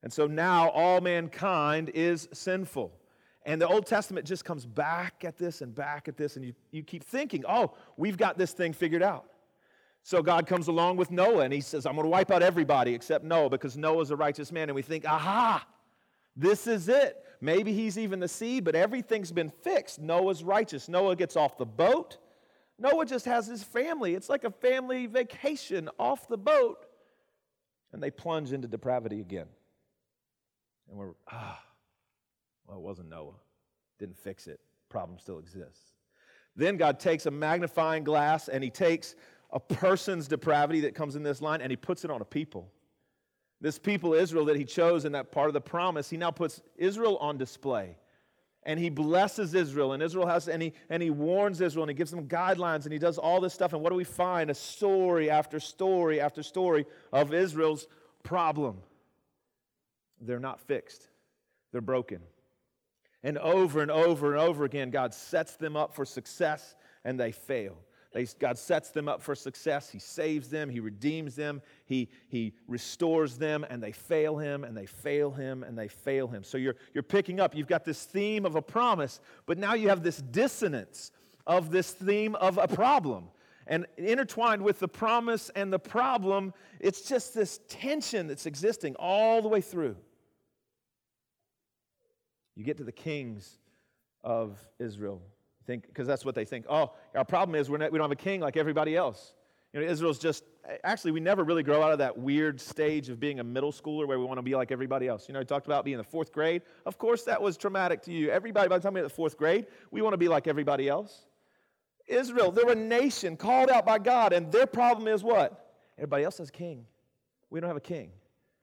And 0.06 0.12
so 0.12 0.28
now 0.28 0.68
all 0.68 1.00
mankind 1.00 1.90
is 1.92 2.28
sinful. 2.32 2.92
And 3.44 3.60
the 3.60 3.66
Old 3.66 3.86
Testament 3.86 4.24
just 4.24 4.44
comes 4.44 4.64
back 4.64 5.24
at 5.24 5.36
this 5.36 5.62
and 5.62 5.74
back 5.74 6.06
at 6.06 6.16
this, 6.16 6.36
and 6.36 6.44
you, 6.44 6.54
you 6.70 6.84
keep 6.84 7.02
thinking, 7.02 7.42
oh, 7.48 7.74
we've 7.96 8.16
got 8.16 8.38
this 8.38 8.52
thing 8.52 8.72
figured 8.72 9.02
out. 9.02 9.24
So 10.04 10.22
God 10.22 10.46
comes 10.46 10.68
along 10.68 10.96
with 10.96 11.10
Noah 11.10 11.40
and 11.40 11.52
he 11.52 11.60
says, 11.60 11.86
I'm 11.86 11.94
going 11.94 12.04
to 12.04 12.08
wipe 12.08 12.30
out 12.30 12.40
everybody 12.40 12.94
except 12.94 13.24
Noah 13.24 13.50
because 13.50 13.76
Noah's 13.76 14.12
a 14.12 14.16
righteous 14.16 14.52
man. 14.52 14.68
And 14.68 14.76
we 14.76 14.82
think, 14.82 15.04
aha, 15.04 15.66
this 16.36 16.68
is 16.68 16.88
it. 16.88 17.24
Maybe 17.40 17.72
he's 17.72 17.98
even 17.98 18.20
the 18.20 18.28
seed, 18.28 18.62
but 18.62 18.76
everything's 18.76 19.32
been 19.32 19.50
fixed. 19.50 19.98
Noah's 19.98 20.44
righteous. 20.44 20.88
Noah 20.88 21.16
gets 21.16 21.34
off 21.34 21.58
the 21.58 21.66
boat. 21.66 22.18
Noah 22.78 23.06
just 23.06 23.24
has 23.24 23.48
his 23.48 23.64
family. 23.64 24.14
It's 24.14 24.28
like 24.28 24.44
a 24.44 24.52
family 24.52 25.06
vacation 25.06 25.90
off 25.98 26.28
the 26.28 26.38
boat. 26.38 26.86
And 27.92 28.00
they 28.00 28.12
plunge 28.12 28.52
into 28.52 28.68
depravity 28.68 29.20
again. 29.20 29.46
And 30.88 30.98
we're, 30.98 31.12
ah, 31.30 31.62
Well, 32.66 32.78
it 32.78 32.82
wasn't 32.82 33.08
Noah. 33.08 33.34
Didn't 33.98 34.18
fix 34.18 34.46
it. 34.46 34.60
Problem 34.88 35.18
still 35.18 35.38
exists. 35.38 35.92
Then 36.54 36.76
God 36.76 36.98
takes 36.98 37.26
a 37.26 37.30
magnifying 37.30 38.04
glass 38.04 38.48
and 38.48 38.62
he 38.64 38.70
takes 38.70 39.14
a 39.50 39.60
person's 39.60 40.28
depravity 40.28 40.80
that 40.80 40.94
comes 40.94 41.16
in 41.16 41.22
this 41.22 41.40
line 41.40 41.60
and 41.60 41.70
he 41.70 41.76
puts 41.76 42.04
it 42.04 42.10
on 42.10 42.20
a 42.20 42.24
people. 42.24 42.70
This 43.60 43.78
people, 43.78 44.12
Israel, 44.12 44.44
that 44.46 44.56
he 44.56 44.64
chose 44.64 45.04
in 45.04 45.12
that 45.12 45.32
part 45.32 45.48
of 45.48 45.54
the 45.54 45.60
promise, 45.60 46.10
he 46.10 46.16
now 46.16 46.30
puts 46.30 46.60
Israel 46.76 47.16
on 47.18 47.38
display. 47.38 47.96
And 48.64 48.80
he 48.80 48.90
blesses 48.90 49.54
Israel, 49.54 49.92
and 49.92 50.02
Israel 50.02 50.26
has, 50.26 50.48
and 50.48 50.60
he, 50.60 50.72
and 50.90 51.00
he 51.00 51.08
warns 51.08 51.60
Israel, 51.60 51.84
and 51.84 51.90
he 51.90 51.94
gives 51.94 52.10
them 52.10 52.26
guidelines, 52.26 52.82
and 52.82 52.92
he 52.92 52.98
does 52.98 53.16
all 53.16 53.40
this 53.40 53.54
stuff. 53.54 53.72
And 53.72 53.80
what 53.80 53.90
do 53.90 53.96
we 53.96 54.02
find? 54.02 54.50
A 54.50 54.54
story 54.54 55.30
after 55.30 55.60
story 55.60 56.20
after 56.20 56.42
story 56.42 56.84
of 57.12 57.32
Israel's 57.32 57.86
problem. 58.24 58.78
They're 60.20 60.40
not 60.40 60.60
fixed, 60.60 61.08
they're 61.72 61.80
broken. 61.80 62.20
And 63.22 63.38
over 63.38 63.82
and 63.82 63.90
over 63.90 64.32
and 64.32 64.40
over 64.40 64.64
again, 64.64 64.90
God 64.90 65.12
sets 65.12 65.56
them 65.56 65.76
up 65.76 65.94
for 65.94 66.04
success, 66.04 66.76
and 67.04 67.18
they 67.18 67.32
fail. 67.32 67.76
God 68.38 68.56
sets 68.56 68.90
them 68.90 69.08
up 69.08 69.20
for 69.20 69.34
success. 69.34 69.90
He 69.90 69.98
saves 69.98 70.48
them. 70.48 70.70
He 70.70 70.80
redeems 70.80 71.36
them. 71.36 71.60
He, 71.84 72.08
he 72.28 72.54
restores 72.66 73.36
them, 73.36 73.66
and 73.68 73.82
they 73.82 73.92
fail 73.92 74.38
him, 74.38 74.64
and 74.64 74.76
they 74.76 74.86
fail 74.86 75.30
him, 75.30 75.62
and 75.62 75.76
they 75.76 75.88
fail 75.88 76.26
him. 76.28 76.42
So 76.42 76.56
you're, 76.56 76.76
you're 76.94 77.02
picking 77.02 77.40
up. 77.40 77.54
You've 77.54 77.66
got 77.66 77.84
this 77.84 78.04
theme 78.04 78.46
of 78.46 78.54
a 78.54 78.62
promise, 78.62 79.20
but 79.44 79.58
now 79.58 79.74
you 79.74 79.88
have 79.88 80.02
this 80.02 80.18
dissonance 80.18 81.10
of 81.46 81.70
this 81.70 81.90
theme 81.92 82.34
of 82.36 82.58
a 82.58 82.68
problem. 82.68 83.28
And 83.66 83.86
intertwined 83.96 84.62
with 84.62 84.78
the 84.78 84.88
promise 84.88 85.50
and 85.54 85.72
the 85.72 85.78
problem, 85.78 86.54
it's 86.80 87.02
just 87.02 87.34
this 87.34 87.60
tension 87.68 88.28
that's 88.28 88.46
existing 88.46 88.94
all 88.98 89.42
the 89.42 89.48
way 89.48 89.60
through. 89.60 89.96
You 92.56 92.64
get 92.64 92.78
to 92.78 92.84
the 92.84 92.92
kings 92.92 93.58
of 94.24 94.58
Israel 94.78 95.22
think 95.66 95.86
because 95.86 96.06
that's 96.06 96.24
what 96.24 96.34
they 96.34 96.44
think. 96.44 96.64
Oh, 96.68 96.92
our 97.14 97.24
problem 97.24 97.54
is 97.54 97.68
we're 97.68 97.78
not, 97.78 97.92
we 97.92 97.98
don't 97.98 98.04
have 98.04 98.12
a 98.12 98.22
king 98.22 98.40
like 98.40 98.56
everybody 98.56 98.96
else. 98.96 99.34
You 99.72 99.80
know, 99.80 99.86
Israel's 99.86 100.18
just 100.18 100.44
actually 100.84 101.10
we 101.10 101.20
never 101.20 101.44
really 101.44 101.62
grow 101.62 101.82
out 101.82 101.92
of 101.92 101.98
that 101.98 102.16
weird 102.16 102.60
stage 102.60 103.08
of 103.08 103.20
being 103.20 103.40
a 103.40 103.44
middle 103.44 103.72
schooler 103.72 104.06
where 104.06 104.18
we 104.18 104.24
want 104.24 104.38
to 104.38 104.42
be 104.42 104.54
like 104.54 104.72
everybody 104.72 105.06
else. 105.06 105.28
You 105.28 105.34
know, 105.34 105.40
I 105.40 105.44
talked 105.44 105.66
about 105.66 105.84
being 105.84 105.94
in 105.94 105.98
the 105.98 106.04
fourth 106.04 106.32
grade. 106.32 106.62
Of 106.86 106.98
course, 106.98 107.24
that 107.24 107.42
was 107.42 107.56
traumatic 107.56 108.02
to 108.02 108.12
you. 108.12 108.30
Everybody, 108.30 108.68
by 108.68 108.78
the 108.78 108.82
time 108.82 108.94
we 108.94 109.00
at 109.00 109.04
the 109.04 109.10
fourth 109.10 109.36
grade, 109.36 109.66
we 109.90 110.00
want 110.00 110.14
to 110.14 110.18
be 110.18 110.28
like 110.28 110.46
everybody 110.46 110.88
else. 110.88 111.26
Israel, 112.06 112.52
they're 112.52 112.70
a 112.70 112.74
nation 112.74 113.36
called 113.36 113.68
out 113.68 113.84
by 113.84 113.98
God, 113.98 114.32
and 114.32 114.50
their 114.52 114.66
problem 114.66 115.08
is 115.08 115.24
what? 115.24 115.74
Everybody 115.98 116.24
else 116.24 116.38
has 116.38 116.48
a 116.48 116.52
king. 116.52 116.86
We 117.50 117.60
don't 117.60 117.68
have 117.68 117.76
a 117.76 117.80
king. 117.80 118.10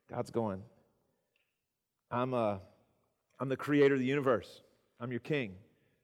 God's 0.09 0.31
going. 0.31 0.63
I'm, 2.09 2.33
a, 2.33 2.37
uh, 2.37 2.57
I'm 3.43 3.49
the 3.49 3.57
creator 3.57 3.95
of 3.95 3.99
the 3.99 4.05
universe. 4.05 4.61
I'm 5.01 5.11
your 5.11 5.19
king. 5.19 5.49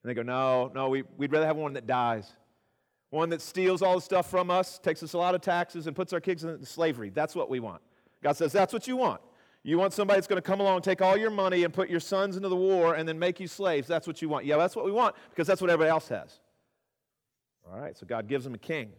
And 0.04 0.10
they 0.10 0.14
go, 0.14 0.24
No, 0.24 0.70
no, 0.76 0.90
we, 0.90 1.04
we'd 1.16 1.32
rather 1.32 1.46
have 1.46 1.56
one 1.56 1.72
that 1.72 1.88
dies. 1.88 2.30
One 3.12 3.30
that 3.30 3.40
steals 3.40 3.82
all 3.82 3.96
the 3.96 4.02
stuff 4.02 4.30
from 4.30 4.52
us, 4.52 4.78
takes 4.78 5.02
us 5.04 5.14
a 5.14 5.18
lot 5.18 5.36
of 5.36 5.40
taxes, 5.40 5.88
and 5.88 5.96
puts 5.96 6.12
our 6.12 6.20
kids 6.20 6.44
in 6.44 6.66
slavery. 6.66 7.12
That's 7.12 7.36
what 7.36 7.50
we 7.50 7.62
want. 7.62 7.82
God 8.22 8.34
says, 8.34 8.52
That's 8.52 8.74
what 8.74 8.90
you 8.90 8.98
want. 8.98 9.22
You 9.64 9.78
want 9.78 9.94
somebody 9.94 10.18
that's 10.18 10.28
going 10.28 10.42
to 10.42 10.46
come 10.46 10.60
along, 10.60 10.82
take 10.82 11.02
all 11.02 11.16
your 11.16 11.30
money, 11.32 11.64
and 11.64 11.74
put 11.74 11.90
your 11.90 12.02
sons 12.02 12.36
into 12.36 12.50
the 12.50 12.58
war, 12.58 12.96
and 12.96 13.08
then 13.08 13.18
make 13.18 13.40
you 13.40 13.48
slaves. 13.48 13.88
That's 13.88 14.06
what 14.06 14.22
you 14.22 14.28
want. 14.28 14.44
Yeah, 14.44 14.58
that's 14.58 14.76
what 14.76 14.84
we 14.84 14.92
want 14.92 15.16
because 15.30 15.48
that's 15.48 15.62
what 15.62 15.70
everybody 15.70 15.92
else 15.92 16.10
has. 16.10 16.42
All 17.72 17.80
right, 17.80 17.98
so 17.98 18.06
God 18.06 18.28
gives 18.28 18.44
them 18.44 18.54
a 18.54 18.60
king. 18.60 18.90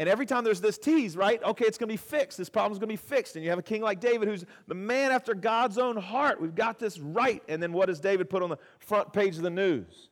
And 0.00 0.08
every 0.08 0.24
time 0.24 0.44
there's 0.44 0.62
this 0.62 0.78
tease, 0.78 1.14
right? 1.14 1.42
Okay, 1.42 1.66
it's 1.66 1.76
going 1.76 1.88
to 1.88 1.92
be 1.92 1.98
fixed. 1.98 2.38
This 2.38 2.48
problem's 2.48 2.78
going 2.78 2.88
to 2.88 2.92
be 2.94 2.96
fixed. 2.96 3.36
And 3.36 3.44
you 3.44 3.50
have 3.50 3.58
a 3.58 3.62
king 3.62 3.82
like 3.82 4.00
David 4.00 4.28
who's 4.28 4.46
the 4.66 4.74
man 4.74 5.12
after 5.12 5.34
God's 5.34 5.76
own 5.76 5.98
heart. 5.98 6.40
We've 6.40 6.54
got 6.54 6.78
this 6.78 6.98
right. 6.98 7.42
And 7.48 7.62
then 7.62 7.74
what 7.74 7.88
does 7.88 8.00
David 8.00 8.30
put 8.30 8.42
on 8.42 8.48
the 8.48 8.56
front 8.78 9.12
page 9.12 9.36
of 9.36 9.42
the 9.42 9.50
news? 9.50 10.08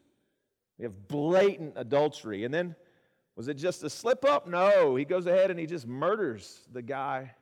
We 0.76 0.82
have 0.82 1.08
blatant 1.08 1.72
adultery. 1.76 2.44
And 2.44 2.52
then, 2.52 2.76
was 3.34 3.48
it 3.48 3.54
just 3.54 3.82
a 3.82 3.88
slip 3.88 4.26
up? 4.26 4.46
No. 4.46 4.94
He 4.94 5.06
goes 5.06 5.26
ahead 5.26 5.50
and 5.50 5.58
he 5.58 5.64
just 5.64 5.86
murders 5.86 6.60
the 6.70 6.82
guy 6.82 7.32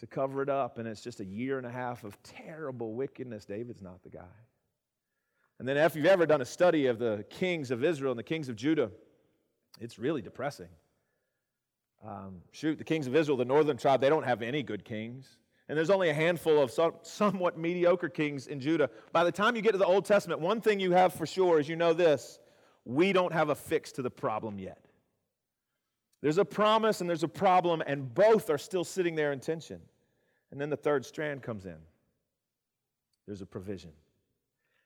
to 0.00 0.06
cover 0.06 0.42
it 0.42 0.50
up. 0.50 0.76
And 0.76 0.86
it's 0.86 1.00
just 1.00 1.20
a 1.20 1.24
year 1.24 1.56
and 1.56 1.66
a 1.66 1.72
half 1.72 2.04
of 2.04 2.22
terrible 2.22 2.92
wickedness. 2.92 3.46
David's 3.46 3.80
not 3.80 4.02
the 4.02 4.10
guy. 4.10 4.36
And 5.58 5.66
then, 5.66 5.78
if 5.78 5.96
you've 5.96 6.04
ever 6.04 6.26
done 6.26 6.42
a 6.42 6.44
study 6.44 6.88
of 6.88 6.98
the 6.98 7.24
kings 7.30 7.70
of 7.70 7.82
Israel 7.82 8.12
and 8.12 8.18
the 8.18 8.24
kings 8.24 8.50
of 8.50 8.56
Judah, 8.56 8.90
it's 9.80 9.98
really 9.98 10.20
depressing. 10.20 10.68
Um, 12.06 12.42
shoot, 12.50 12.78
the 12.78 12.84
kings 12.84 13.06
of 13.06 13.14
Israel, 13.14 13.36
the 13.36 13.44
northern 13.44 13.76
tribe, 13.76 14.00
they 14.00 14.08
don't 14.08 14.24
have 14.24 14.42
any 14.42 14.62
good 14.62 14.84
kings. 14.84 15.36
And 15.68 15.78
there's 15.78 15.90
only 15.90 16.10
a 16.10 16.14
handful 16.14 16.60
of 16.60 16.70
some, 16.70 16.94
somewhat 17.02 17.56
mediocre 17.56 18.08
kings 18.08 18.48
in 18.48 18.60
Judah. 18.60 18.90
By 19.12 19.24
the 19.24 19.32
time 19.32 19.54
you 19.54 19.62
get 19.62 19.72
to 19.72 19.78
the 19.78 19.86
Old 19.86 20.04
Testament, 20.04 20.40
one 20.40 20.60
thing 20.60 20.80
you 20.80 20.92
have 20.92 21.14
for 21.14 21.26
sure 21.26 21.60
is 21.60 21.68
you 21.68 21.76
know 21.76 21.92
this 21.92 22.38
we 22.84 23.12
don't 23.12 23.32
have 23.32 23.48
a 23.48 23.54
fix 23.54 23.92
to 23.92 24.02
the 24.02 24.10
problem 24.10 24.58
yet. 24.58 24.84
There's 26.20 26.38
a 26.38 26.44
promise 26.44 27.00
and 27.00 27.08
there's 27.08 27.22
a 27.22 27.28
problem, 27.28 27.82
and 27.86 28.12
both 28.12 28.50
are 28.50 28.58
still 28.58 28.84
sitting 28.84 29.14
there 29.14 29.32
in 29.32 29.40
tension. 29.40 29.80
And 30.50 30.60
then 30.60 30.68
the 30.68 30.76
third 30.76 31.06
strand 31.06 31.42
comes 31.42 31.64
in 31.64 31.76
there's 33.26 33.40
a 33.40 33.46
provision. 33.46 33.92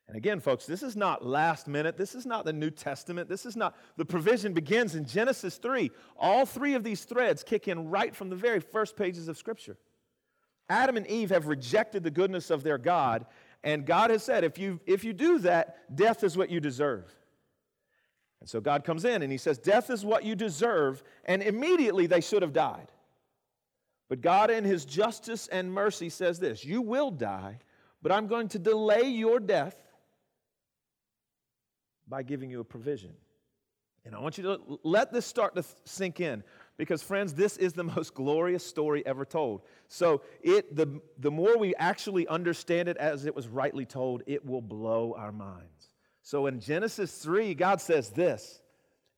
And 0.08 0.16
again, 0.16 0.38
folks, 0.38 0.66
this 0.66 0.82
is 0.82 0.94
not 0.96 1.26
last 1.26 1.66
minute. 1.66 1.96
This 1.96 2.14
is 2.14 2.26
not 2.26 2.44
the 2.44 2.52
New 2.52 2.70
Testament. 2.70 3.28
This 3.28 3.44
is 3.44 3.56
not, 3.56 3.76
the 3.96 4.04
provision 4.04 4.52
begins 4.52 4.94
in 4.94 5.04
Genesis 5.04 5.56
3. 5.56 5.90
All 6.16 6.46
three 6.46 6.74
of 6.74 6.84
these 6.84 7.04
threads 7.04 7.42
kick 7.42 7.66
in 7.66 7.88
right 7.88 8.14
from 8.14 8.30
the 8.30 8.36
very 8.36 8.60
first 8.60 8.96
pages 8.96 9.26
of 9.26 9.36
Scripture. 9.36 9.76
Adam 10.68 10.96
and 10.96 11.06
Eve 11.08 11.30
have 11.30 11.46
rejected 11.46 12.02
the 12.02 12.10
goodness 12.10 12.50
of 12.50 12.62
their 12.62 12.78
God, 12.78 13.26
and 13.64 13.84
God 13.84 14.10
has 14.10 14.22
said, 14.22 14.44
if 14.44 14.58
you, 14.58 14.80
if 14.86 15.02
you 15.02 15.12
do 15.12 15.38
that, 15.40 15.96
death 15.96 16.22
is 16.22 16.36
what 16.36 16.50
you 16.50 16.60
deserve. 16.60 17.12
And 18.40 18.48
so 18.48 18.60
God 18.60 18.84
comes 18.84 19.04
in 19.04 19.22
and 19.22 19.32
he 19.32 19.38
says, 19.38 19.58
Death 19.58 19.90
is 19.90 20.04
what 20.04 20.24
you 20.24 20.36
deserve. 20.36 21.02
And 21.24 21.42
immediately 21.42 22.06
they 22.06 22.20
should 22.20 22.42
have 22.42 22.52
died. 22.52 22.92
But 24.08 24.20
God, 24.20 24.50
in 24.50 24.62
his 24.62 24.84
justice 24.84 25.48
and 25.48 25.72
mercy, 25.72 26.08
says 26.08 26.38
this 26.38 26.64
You 26.64 26.80
will 26.82 27.10
die, 27.10 27.58
but 28.02 28.12
I'm 28.12 28.28
going 28.28 28.48
to 28.50 28.58
delay 28.58 29.08
your 29.08 29.40
death 29.40 29.82
by 32.08 32.22
giving 32.22 32.50
you 32.50 32.60
a 32.60 32.64
provision. 32.64 33.12
And 34.04 34.14
I 34.14 34.20
want 34.20 34.38
you 34.38 34.44
to 34.44 34.78
let 34.84 35.12
this 35.12 35.26
start 35.26 35.56
to 35.56 35.64
sink 35.84 36.20
in 36.20 36.44
because, 36.76 37.02
friends, 37.02 37.34
this 37.34 37.56
is 37.56 37.72
the 37.72 37.84
most 37.96 38.14
glorious 38.14 38.64
story 38.64 39.04
ever 39.04 39.24
told. 39.24 39.62
So, 39.88 40.22
it, 40.42 40.76
the, 40.76 41.00
the 41.18 41.30
more 41.30 41.58
we 41.58 41.74
actually 41.74 42.28
understand 42.28 42.88
it 42.88 42.96
as 42.96 43.26
it 43.26 43.34
was 43.34 43.48
rightly 43.48 43.84
told, 43.84 44.22
it 44.26 44.46
will 44.46 44.62
blow 44.62 45.14
our 45.18 45.32
minds. 45.32 45.90
So 46.26 46.46
in 46.46 46.58
Genesis 46.58 47.16
3, 47.18 47.54
God 47.54 47.80
says 47.80 48.10
this 48.10 48.60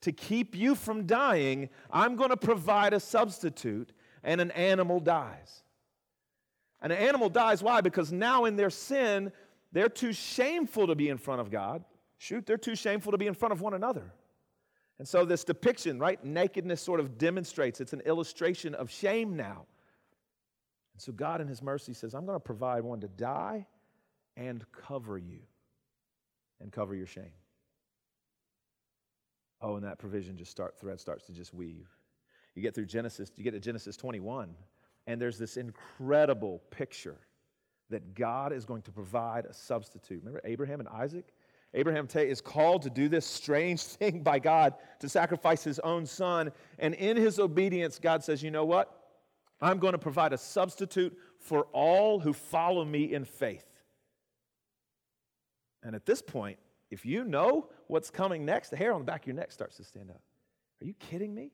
To 0.02 0.12
keep 0.12 0.54
you 0.54 0.74
from 0.74 1.06
dying, 1.06 1.70
I'm 1.90 2.16
going 2.16 2.28
to 2.28 2.36
provide 2.36 2.92
a 2.92 3.00
substitute, 3.00 3.94
and 4.22 4.42
an 4.42 4.50
animal 4.50 5.00
dies. 5.00 5.62
And 6.82 6.92
an 6.92 6.98
animal 6.98 7.30
dies, 7.30 7.62
why? 7.62 7.80
Because 7.80 8.12
now 8.12 8.44
in 8.44 8.56
their 8.56 8.68
sin, 8.68 9.32
they're 9.72 9.88
too 9.88 10.12
shameful 10.12 10.86
to 10.86 10.94
be 10.94 11.08
in 11.08 11.16
front 11.16 11.40
of 11.40 11.50
God. 11.50 11.82
Shoot, 12.18 12.46
they're 12.46 12.56
too 12.56 12.74
shameful 12.74 13.12
to 13.12 13.18
be 13.18 13.26
in 13.26 13.34
front 13.34 13.52
of 13.52 13.60
one 13.60 13.74
another. 13.74 14.12
And 14.98 15.06
so 15.06 15.24
this 15.24 15.44
depiction, 15.44 15.98
right, 15.98 16.22
nakedness 16.24 16.82
sort 16.82 16.98
of 16.98 17.16
demonstrates 17.16 17.80
it's 17.80 17.92
an 17.92 18.00
illustration 18.00 18.74
of 18.74 18.90
shame 18.90 19.36
now. 19.36 19.66
And 20.94 21.00
so 21.00 21.12
God, 21.12 21.40
in 21.40 21.46
His 21.46 21.62
mercy, 21.62 21.94
says, 21.94 22.14
I'm 22.14 22.26
going 22.26 22.36
to 22.36 22.40
provide 22.40 22.82
one 22.82 23.00
to 23.00 23.08
die 23.08 23.66
and 24.36 24.64
cover 24.72 25.16
you 25.16 25.38
and 26.60 26.72
cover 26.72 26.94
your 26.94 27.06
shame. 27.06 27.32
Oh, 29.60 29.76
and 29.76 29.84
that 29.84 29.98
provision 29.98 30.36
just 30.36 30.50
start 30.50 30.78
thread 30.78 31.00
starts 31.00 31.24
to 31.26 31.32
just 31.32 31.54
weave. 31.54 31.88
You 32.54 32.62
get 32.62 32.74
through 32.74 32.86
Genesis, 32.86 33.30
you 33.36 33.44
get 33.44 33.52
to 33.52 33.60
Genesis 33.60 33.96
21, 33.96 34.54
and 35.06 35.20
there's 35.20 35.38
this 35.38 35.56
incredible 35.56 36.60
picture 36.70 37.18
that 37.90 38.14
God 38.14 38.52
is 38.52 38.64
going 38.64 38.82
to 38.82 38.90
provide 38.90 39.46
a 39.46 39.54
substitute. 39.54 40.18
Remember 40.18 40.40
Abraham 40.44 40.80
and 40.80 40.88
Isaac? 40.88 41.32
Abraham 41.74 42.08
is 42.14 42.40
called 42.40 42.82
to 42.82 42.90
do 42.90 43.08
this 43.08 43.26
strange 43.26 43.82
thing 43.84 44.22
by 44.22 44.38
God 44.38 44.74
to 45.00 45.08
sacrifice 45.08 45.62
his 45.62 45.78
own 45.80 46.06
son. 46.06 46.52
And 46.78 46.94
in 46.94 47.16
his 47.16 47.38
obedience, 47.38 47.98
God 47.98 48.24
says, 48.24 48.42
You 48.42 48.50
know 48.50 48.64
what? 48.64 48.94
I'm 49.60 49.78
going 49.78 49.92
to 49.92 49.98
provide 49.98 50.32
a 50.32 50.38
substitute 50.38 51.16
for 51.40 51.64
all 51.72 52.20
who 52.20 52.32
follow 52.32 52.84
me 52.84 53.12
in 53.12 53.24
faith. 53.24 53.64
And 55.82 55.94
at 55.94 56.06
this 56.06 56.22
point, 56.22 56.58
if 56.90 57.04
you 57.04 57.24
know 57.24 57.68
what's 57.86 58.10
coming 58.10 58.44
next, 58.44 58.70
the 58.70 58.76
hair 58.76 58.92
on 58.92 59.00
the 59.00 59.04
back 59.04 59.22
of 59.22 59.26
your 59.26 59.36
neck 59.36 59.52
starts 59.52 59.76
to 59.76 59.84
stand 59.84 60.10
up. 60.10 60.20
Are 60.80 60.84
you 60.84 60.94
kidding 60.94 61.34
me? 61.34 61.50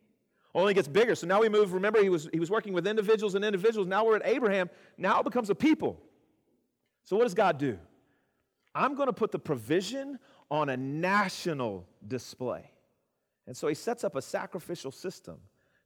Only 0.54 0.74
gets 0.74 0.86
bigger. 0.86 1.14
So 1.14 1.26
now 1.26 1.40
we 1.40 1.48
move. 1.48 1.72
Remember, 1.72 2.00
he 2.00 2.08
was, 2.08 2.28
he 2.32 2.38
was 2.38 2.50
working 2.50 2.72
with 2.72 2.86
individuals 2.86 3.34
and 3.34 3.44
individuals. 3.44 3.88
Now 3.88 4.04
we're 4.04 4.16
at 4.16 4.22
Abraham. 4.24 4.70
Now 4.96 5.20
it 5.20 5.24
becomes 5.24 5.50
a 5.50 5.54
people. 5.54 6.00
So 7.02 7.16
what 7.16 7.24
does 7.24 7.34
God 7.34 7.58
do? 7.58 7.78
I'm 8.74 8.94
going 8.94 9.06
to 9.06 9.12
put 9.12 9.30
the 9.30 9.38
provision 9.38 10.18
on 10.50 10.68
a 10.68 10.76
national 10.76 11.86
display. 12.06 12.70
And 13.46 13.56
so 13.56 13.68
he 13.68 13.74
sets 13.74 14.04
up 14.04 14.16
a 14.16 14.22
sacrificial 14.22 14.90
system 14.90 15.38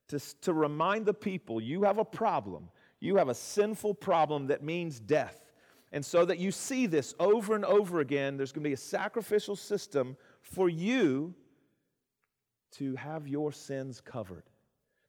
to, 0.09 0.19
to 0.41 0.53
remind 0.53 1.07
the 1.07 1.15
people 1.15 1.61
you 1.61 1.83
have 1.83 1.99
a 1.99 2.05
problem. 2.05 2.71
You 3.01 3.17
have 3.17 3.29
a 3.29 3.35
sinful 3.35 3.95
problem 3.95 4.47
that 4.47 4.63
means 4.63 5.01
death. 5.01 5.53
And 5.93 6.05
so 6.05 6.25
that 6.25 6.39
you 6.39 6.51
see 6.51 6.87
this 6.87 7.15
over 7.19 7.55
and 7.55 7.65
over 7.65 8.01
again, 8.01 8.37
there's 8.37 8.53
going 8.53 8.63
to 8.63 8.69
be 8.69 8.75
a 8.75 8.77
sacrificial 8.77 9.57
system 9.57 10.17
for 10.43 10.69
you 10.69 11.35
to 12.73 12.95
have 12.97 13.27
your 13.27 13.53
sins 13.53 14.01
covered. 14.01 14.45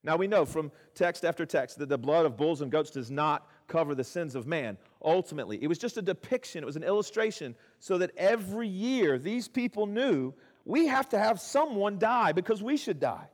Now 0.03 0.15
we 0.15 0.27
know 0.27 0.45
from 0.45 0.71
text 0.95 1.25
after 1.25 1.45
text 1.45 1.77
that 1.79 1.89
the 1.89 1.97
blood 1.97 2.25
of 2.25 2.37
bulls 2.37 2.61
and 2.61 2.71
goats 2.71 2.91
does 2.91 3.11
not 3.11 3.47
cover 3.69 3.95
the 3.95 4.03
sins 4.03 4.35
of 4.35 4.47
man. 4.47 4.77
Ultimately, 5.03 5.57
it 5.61 5.67
was 5.67 5.77
just 5.77 5.97
a 5.97 6.01
depiction, 6.01 6.63
it 6.63 6.65
was 6.65 6.75
an 6.75 6.83
illustration, 6.83 7.55
so 7.79 7.97
that 7.99 8.11
every 8.17 8.67
year 8.67 9.17
these 9.17 9.47
people 9.47 9.85
knew 9.85 10.33
we 10.65 10.87
have 10.87 11.07
to 11.09 11.17
have 11.17 11.39
someone 11.39 11.97
die 11.97 12.33
because 12.33 12.61
we 12.61 12.75
should 12.75 12.99
die. 12.99 13.29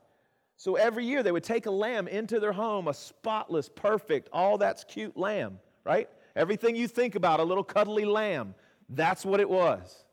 So 0.57 0.75
every 0.75 1.05
year 1.05 1.21
they 1.23 1.31
would 1.31 1.43
take 1.43 1.65
a 1.65 1.71
lamb 1.71 2.07
into 2.07 2.39
their 2.39 2.53
home, 2.53 2.87
a 2.87 2.93
spotless, 2.93 3.69
perfect, 3.69 4.29
all 4.31 4.57
that's 4.57 4.83
cute 4.83 5.17
lamb, 5.17 5.59
right? 5.83 6.09
Everything 6.35 6.75
you 6.75 6.87
think 6.87 7.15
about, 7.15 7.39
a 7.39 7.43
little 7.43 7.63
cuddly 7.63 8.05
lamb, 8.05 8.55
that's 8.89 9.25
what 9.25 9.39
it 9.39 9.49
was, 9.49 10.05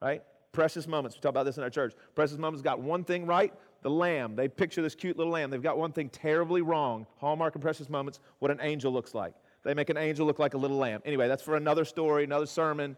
right? 0.00 0.22
Precious 0.52 0.86
moments. 0.86 1.16
We 1.16 1.20
talk 1.20 1.30
about 1.30 1.44
this 1.44 1.56
in 1.56 1.62
our 1.62 1.70
church. 1.70 1.94
Precious 2.14 2.38
moments 2.38 2.62
got 2.62 2.80
one 2.80 3.04
thing 3.04 3.26
right, 3.26 3.52
the 3.82 3.90
lamb. 3.90 4.36
They 4.36 4.48
picture 4.48 4.82
this 4.82 4.94
cute 4.94 5.18
little 5.18 5.32
lamb. 5.32 5.50
They've 5.50 5.62
got 5.62 5.78
one 5.78 5.92
thing 5.92 6.08
terribly 6.08 6.62
wrong. 6.62 7.06
Hallmark 7.18 7.54
and 7.54 7.62
precious 7.62 7.90
moments, 7.90 8.20
what 8.38 8.50
an 8.50 8.60
angel 8.62 8.92
looks 8.92 9.14
like. 9.14 9.34
They 9.64 9.74
make 9.74 9.90
an 9.90 9.96
angel 9.96 10.26
look 10.26 10.38
like 10.38 10.54
a 10.54 10.58
little 10.58 10.76
lamb. 10.76 11.02
Anyway, 11.04 11.28
that's 11.28 11.42
for 11.42 11.56
another 11.56 11.84
story, 11.84 12.24
another 12.24 12.46
sermon. 12.46 12.96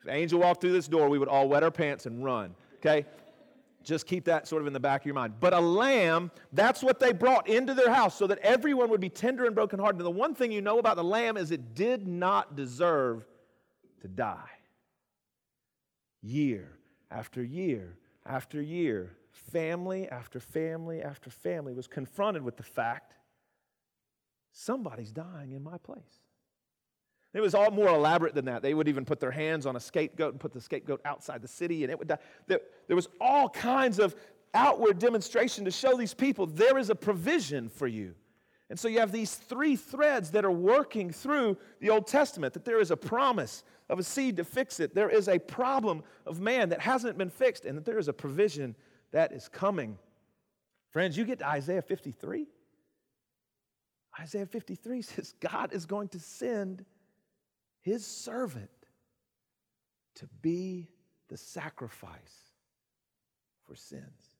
If 0.00 0.08
an 0.08 0.14
angel 0.14 0.40
walked 0.40 0.60
through 0.60 0.72
this 0.72 0.88
door, 0.88 1.08
we 1.08 1.18
would 1.18 1.28
all 1.28 1.48
wet 1.48 1.62
our 1.62 1.70
pants 1.70 2.06
and 2.06 2.24
run, 2.24 2.54
okay? 2.76 3.06
Just 3.82 4.06
keep 4.06 4.24
that 4.26 4.46
sort 4.46 4.62
of 4.62 4.66
in 4.66 4.72
the 4.72 4.80
back 4.80 5.02
of 5.02 5.06
your 5.06 5.14
mind. 5.14 5.34
But 5.40 5.52
a 5.52 5.60
lamb, 5.60 6.30
that's 6.52 6.82
what 6.82 7.00
they 7.00 7.12
brought 7.12 7.48
into 7.48 7.74
their 7.74 7.92
house 7.92 8.16
so 8.16 8.26
that 8.26 8.38
everyone 8.38 8.90
would 8.90 9.00
be 9.00 9.08
tender 9.08 9.46
and 9.46 9.54
brokenhearted. 9.54 9.98
And 10.00 10.06
the 10.06 10.10
one 10.10 10.34
thing 10.34 10.52
you 10.52 10.60
know 10.60 10.78
about 10.78 10.96
the 10.96 11.04
lamb 11.04 11.36
is 11.36 11.50
it 11.50 11.74
did 11.74 12.06
not 12.06 12.56
deserve 12.56 13.24
to 14.02 14.08
die. 14.08 14.50
Year 16.22 16.78
after 17.10 17.42
year 17.42 17.96
after 18.26 18.60
year, 18.60 19.16
family 19.32 20.08
after 20.08 20.38
family 20.38 21.02
after 21.02 21.30
family 21.30 21.72
was 21.72 21.86
confronted 21.86 22.42
with 22.42 22.56
the 22.56 22.62
fact 22.62 23.14
somebody's 24.52 25.12
dying 25.12 25.52
in 25.52 25.62
my 25.62 25.78
place. 25.78 26.20
It 27.32 27.40
was 27.40 27.54
all 27.54 27.70
more 27.70 27.88
elaborate 27.88 28.34
than 28.34 28.46
that. 28.46 28.62
They 28.62 28.74
would 28.74 28.88
even 28.88 29.04
put 29.04 29.20
their 29.20 29.30
hands 29.30 29.64
on 29.64 29.76
a 29.76 29.80
scapegoat 29.80 30.32
and 30.32 30.40
put 30.40 30.52
the 30.52 30.60
scapegoat 30.60 31.00
outside 31.04 31.42
the 31.42 31.48
city, 31.48 31.84
and 31.84 31.90
it 31.90 31.98
would 31.98 32.08
die. 32.08 32.18
There, 32.48 32.60
there 32.88 32.96
was 32.96 33.08
all 33.20 33.48
kinds 33.48 34.00
of 34.00 34.16
outward 34.52 34.98
demonstration 34.98 35.64
to 35.64 35.70
show 35.70 35.96
these 35.96 36.14
people 36.14 36.46
there 36.46 36.76
is 36.76 36.90
a 36.90 36.94
provision 36.94 37.68
for 37.68 37.86
you. 37.86 38.14
And 38.68 38.78
so 38.78 38.88
you 38.88 39.00
have 39.00 39.12
these 39.12 39.34
three 39.34 39.76
threads 39.76 40.30
that 40.32 40.44
are 40.44 40.50
working 40.50 41.10
through 41.10 41.56
the 41.80 41.90
Old 41.90 42.06
Testament 42.06 42.54
that 42.54 42.64
there 42.64 42.80
is 42.80 42.90
a 42.90 42.96
promise 42.96 43.64
of 43.88 43.98
a 43.98 44.02
seed 44.04 44.36
to 44.36 44.44
fix 44.44 44.78
it, 44.78 44.94
there 44.94 45.10
is 45.10 45.28
a 45.28 45.38
problem 45.38 46.04
of 46.24 46.40
man 46.40 46.68
that 46.68 46.80
hasn't 46.80 47.18
been 47.18 47.30
fixed, 47.30 47.64
and 47.64 47.76
that 47.76 47.84
there 47.84 47.98
is 47.98 48.06
a 48.06 48.12
provision 48.12 48.76
that 49.10 49.32
is 49.32 49.48
coming. 49.48 49.98
Friends, 50.90 51.16
you 51.16 51.24
get 51.24 51.40
to 51.40 51.48
Isaiah 51.48 51.82
53. 51.82 52.46
Isaiah 54.18 54.46
53 54.46 55.02
says 55.02 55.34
God 55.40 55.72
is 55.72 55.86
going 55.86 56.08
to 56.08 56.18
send 56.18 56.84
his 57.80 58.06
servant 58.06 58.70
to 60.16 60.26
be 60.42 60.88
the 61.28 61.36
sacrifice 61.36 62.52
for 63.66 63.74
sins. 63.76 64.36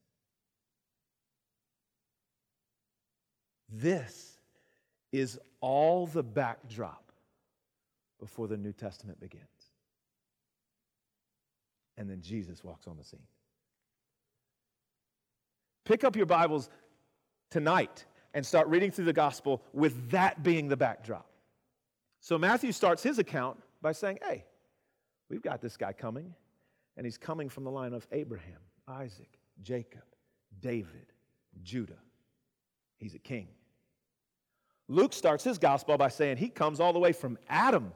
This 3.72 4.36
is 5.12 5.38
all 5.60 6.06
the 6.06 6.22
backdrop 6.22 7.12
before 8.18 8.48
the 8.48 8.56
New 8.56 8.72
Testament 8.72 9.20
begins. 9.20 9.44
And 11.96 12.08
then 12.10 12.20
Jesus 12.20 12.64
walks 12.64 12.86
on 12.86 12.96
the 12.96 13.04
scene. 13.04 13.20
Pick 15.84 16.04
up 16.04 16.16
your 16.16 16.26
Bibles 16.26 16.70
tonight 17.50 18.04
and 18.34 18.44
start 18.44 18.68
reading 18.68 18.90
through 18.90 19.06
the 19.06 19.12
gospel 19.12 19.62
with 19.72 20.10
that 20.10 20.42
being 20.42 20.68
the 20.68 20.76
backdrop. 20.76 21.26
So 22.20 22.38
Matthew 22.38 22.72
starts 22.72 23.02
his 23.02 23.18
account 23.18 23.58
by 23.82 23.92
saying, 23.92 24.18
Hey, 24.22 24.44
we've 25.28 25.42
got 25.42 25.60
this 25.60 25.76
guy 25.76 25.92
coming, 25.92 26.34
and 26.96 27.06
he's 27.06 27.18
coming 27.18 27.48
from 27.48 27.64
the 27.64 27.70
line 27.70 27.92
of 27.92 28.06
Abraham, 28.12 28.60
Isaac, 28.86 29.38
Jacob, 29.62 30.04
David, 30.60 31.12
Judah. 31.62 31.98
He's 32.98 33.14
a 33.14 33.18
king. 33.18 33.48
Luke 34.88 35.12
starts 35.12 35.44
his 35.44 35.56
gospel 35.58 35.96
by 35.96 36.08
saying 36.08 36.36
he 36.36 36.48
comes 36.48 36.80
all 36.80 36.92
the 36.92 36.98
way 36.98 37.12
from 37.12 37.38
Adam, 37.48 37.92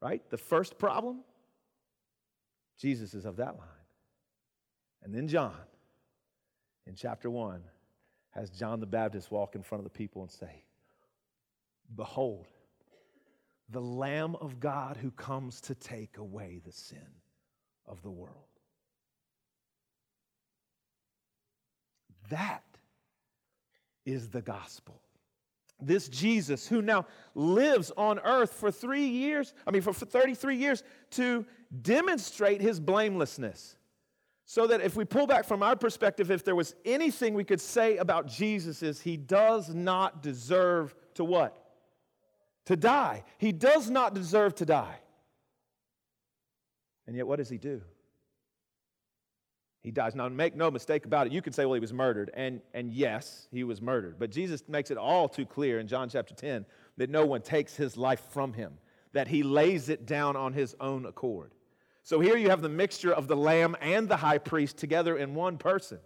right? 0.00 0.22
The 0.30 0.38
first 0.38 0.78
problem. 0.78 1.20
Jesus 2.78 3.14
is 3.14 3.24
of 3.24 3.36
that 3.36 3.58
line. 3.58 3.68
And 5.02 5.14
then 5.14 5.28
John, 5.28 5.54
in 6.86 6.94
chapter 6.94 7.30
1, 7.30 7.62
has 8.30 8.50
John 8.50 8.80
the 8.80 8.86
Baptist 8.86 9.30
walk 9.30 9.54
in 9.54 9.62
front 9.62 9.80
of 9.80 9.84
the 9.84 9.96
people 9.96 10.22
and 10.22 10.30
say, 10.30 10.62
Behold, 11.94 12.46
the 13.70 13.80
Lamb 13.80 14.36
of 14.36 14.60
God 14.60 14.96
who 14.96 15.10
comes 15.10 15.60
to 15.62 15.74
take 15.74 16.18
away 16.18 16.60
the 16.64 16.72
sin 16.72 16.98
of 17.86 18.02
the 18.02 18.10
world. 18.10 18.34
That 22.30 22.64
is 24.04 24.28
the 24.28 24.42
gospel. 24.42 25.00
This 25.80 26.08
Jesus, 26.08 26.66
who 26.66 26.82
now 26.82 27.06
lives 27.34 27.92
on 27.96 28.18
earth 28.20 28.52
for 28.52 28.70
three 28.70 29.06
years, 29.06 29.54
I 29.66 29.70
mean, 29.70 29.82
for, 29.82 29.92
for 29.92 30.06
33 30.06 30.56
years, 30.56 30.82
to 31.12 31.46
demonstrate 31.82 32.60
his 32.60 32.80
blamelessness. 32.80 33.76
So 34.50 34.66
that 34.68 34.80
if 34.80 34.96
we 34.96 35.04
pull 35.04 35.26
back 35.26 35.44
from 35.44 35.62
our 35.62 35.76
perspective, 35.76 36.30
if 36.30 36.42
there 36.42 36.54
was 36.54 36.74
anything 36.86 37.34
we 37.34 37.44
could 37.44 37.60
say 37.60 37.98
about 37.98 38.26
Jesus, 38.26 38.82
is 38.82 38.98
he 38.98 39.18
does 39.18 39.68
not 39.74 40.22
deserve 40.22 40.94
to 41.16 41.24
what? 41.24 41.54
To 42.64 42.74
die. 42.74 43.24
He 43.36 43.52
does 43.52 43.90
not 43.90 44.14
deserve 44.14 44.54
to 44.54 44.64
die. 44.64 45.00
And 47.06 47.14
yet, 47.14 47.26
what 47.26 47.36
does 47.36 47.50
he 47.50 47.58
do? 47.58 47.82
He 49.82 49.90
dies. 49.90 50.14
Now, 50.14 50.30
make 50.30 50.56
no 50.56 50.70
mistake 50.70 51.04
about 51.04 51.26
it. 51.26 51.32
You 51.34 51.42
could 51.42 51.54
say, 51.54 51.66
well, 51.66 51.74
he 51.74 51.80
was 51.80 51.92
murdered. 51.92 52.30
And, 52.32 52.62
and 52.72 52.90
yes, 52.90 53.48
he 53.52 53.64
was 53.64 53.82
murdered. 53.82 54.18
But 54.18 54.30
Jesus 54.30 54.62
makes 54.66 54.90
it 54.90 54.96
all 54.96 55.28
too 55.28 55.44
clear 55.44 55.78
in 55.78 55.86
John 55.86 56.08
chapter 56.08 56.32
10 56.32 56.64
that 56.96 57.10
no 57.10 57.26
one 57.26 57.42
takes 57.42 57.76
his 57.76 57.98
life 57.98 58.22
from 58.30 58.54
him, 58.54 58.78
that 59.12 59.28
he 59.28 59.42
lays 59.42 59.90
it 59.90 60.06
down 60.06 60.36
on 60.36 60.54
his 60.54 60.74
own 60.80 61.04
accord. 61.04 61.52
So 62.08 62.20
here 62.20 62.38
you 62.38 62.48
have 62.48 62.62
the 62.62 62.70
mixture 62.70 63.12
of 63.12 63.28
the 63.28 63.36
lamb 63.36 63.76
and 63.82 64.08
the 64.08 64.16
high 64.16 64.38
priest 64.38 64.78
together 64.78 65.18
in 65.18 65.34
one 65.34 65.58
person 65.58 65.98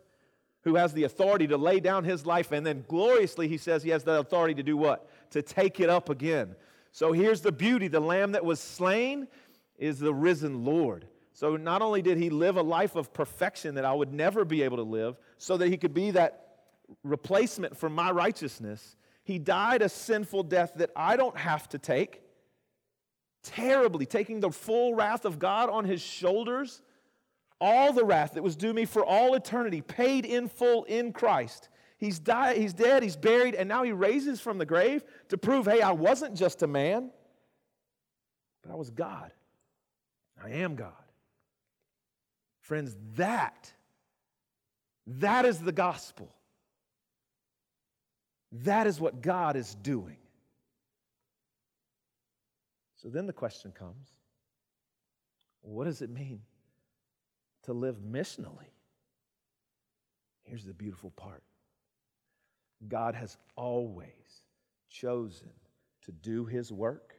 who 0.62 0.74
has 0.74 0.92
the 0.92 1.04
authority 1.04 1.46
to 1.46 1.56
lay 1.56 1.78
down 1.78 2.02
his 2.02 2.26
life. 2.26 2.50
And 2.50 2.66
then 2.66 2.84
gloriously, 2.88 3.46
he 3.46 3.56
says 3.56 3.84
he 3.84 3.90
has 3.90 4.02
the 4.02 4.18
authority 4.18 4.54
to 4.54 4.64
do 4.64 4.76
what? 4.76 5.08
To 5.30 5.42
take 5.42 5.78
it 5.78 5.88
up 5.88 6.08
again. 6.08 6.56
So 6.90 7.12
here's 7.12 7.40
the 7.40 7.52
beauty 7.52 7.86
the 7.86 8.00
lamb 8.00 8.32
that 8.32 8.44
was 8.44 8.58
slain 8.58 9.28
is 9.78 10.00
the 10.00 10.12
risen 10.12 10.64
Lord. 10.64 11.06
So 11.34 11.54
not 11.54 11.82
only 11.82 12.02
did 12.02 12.18
he 12.18 12.30
live 12.30 12.56
a 12.56 12.62
life 12.62 12.96
of 12.96 13.12
perfection 13.12 13.76
that 13.76 13.84
I 13.84 13.92
would 13.92 14.12
never 14.12 14.44
be 14.44 14.62
able 14.62 14.78
to 14.78 14.82
live, 14.82 15.20
so 15.38 15.56
that 15.56 15.68
he 15.68 15.76
could 15.76 15.94
be 15.94 16.10
that 16.10 16.56
replacement 17.04 17.76
for 17.76 17.88
my 17.88 18.10
righteousness, 18.10 18.96
he 19.22 19.38
died 19.38 19.82
a 19.82 19.88
sinful 19.88 20.42
death 20.42 20.72
that 20.78 20.90
I 20.96 21.14
don't 21.14 21.38
have 21.38 21.68
to 21.68 21.78
take 21.78 22.21
terribly, 23.42 24.06
taking 24.06 24.40
the 24.40 24.50
full 24.50 24.94
wrath 24.94 25.24
of 25.24 25.38
God 25.38 25.68
on 25.68 25.84
his 25.84 26.00
shoulders, 26.00 26.82
all 27.60 27.92
the 27.92 28.04
wrath 28.04 28.34
that 28.34 28.42
was 28.42 28.56
due 28.56 28.72
me 28.72 28.84
for 28.84 29.04
all 29.04 29.34
eternity, 29.34 29.80
paid 29.80 30.24
in 30.24 30.48
full 30.48 30.84
in 30.84 31.12
Christ. 31.12 31.68
He's 31.96 32.18
died, 32.18 32.56
he's 32.56 32.72
dead, 32.72 33.02
he's 33.02 33.16
buried, 33.16 33.54
and 33.54 33.68
now 33.68 33.84
he 33.84 33.92
raises 33.92 34.40
from 34.40 34.58
the 34.58 34.66
grave 34.66 35.04
to 35.28 35.38
prove, 35.38 35.66
hey, 35.66 35.82
I 35.82 35.92
wasn't 35.92 36.34
just 36.34 36.62
a 36.62 36.66
man, 36.66 37.10
but 38.62 38.72
I 38.72 38.74
was 38.74 38.90
God. 38.90 39.30
I 40.42 40.50
am 40.50 40.74
God. 40.74 40.92
Friends, 42.60 42.96
that, 43.14 43.72
that 45.06 45.44
is 45.44 45.60
the 45.60 45.72
gospel. 45.72 46.34
That 48.52 48.86
is 48.86 49.00
what 49.00 49.22
God 49.22 49.56
is 49.56 49.74
doing. 49.74 50.16
So 53.02 53.08
then 53.08 53.26
the 53.26 53.32
question 53.32 53.72
comes 53.72 54.08
what 55.62 55.84
does 55.84 56.02
it 56.02 56.10
mean 56.10 56.40
to 57.64 57.72
live 57.72 57.98
missionally? 57.98 58.70
Here's 60.44 60.64
the 60.64 60.74
beautiful 60.74 61.10
part 61.10 61.42
God 62.86 63.14
has 63.14 63.36
always 63.56 64.42
chosen 64.88 65.50
to 66.02 66.12
do 66.12 66.46
his 66.46 66.72
work 66.72 67.14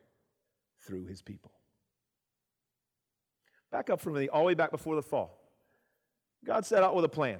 through 0.86 1.06
his 1.06 1.22
people. 1.22 1.52
Back 3.72 3.90
up 3.90 4.00
from 4.00 4.14
the 4.14 4.30
all 4.30 4.42
the 4.42 4.48
way 4.48 4.54
back 4.54 4.72
before 4.72 4.96
the 4.96 5.02
fall. 5.02 5.40
God 6.46 6.66
set 6.66 6.84
out 6.84 6.96
with 6.96 7.06
a 7.06 7.10
plan. 7.10 7.40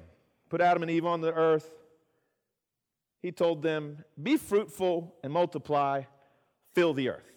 Put 0.50 0.60
Adam 0.60 0.82
and 0.82 0.90
Eve 0.90 1.06
on 1.06 1.20
the 1.20 1.32
earth. 1.32 1.68
He 3.20 3.32
told 3.32 3.62
them, 3.62 4.04
Be 4.22 4.36
fruitful 4.36 5.14
and 5.22 5.32
multiply, 5.32 6.02
fill 6.74 6.92
the 6.92 7.10
earth. 7.10 7.33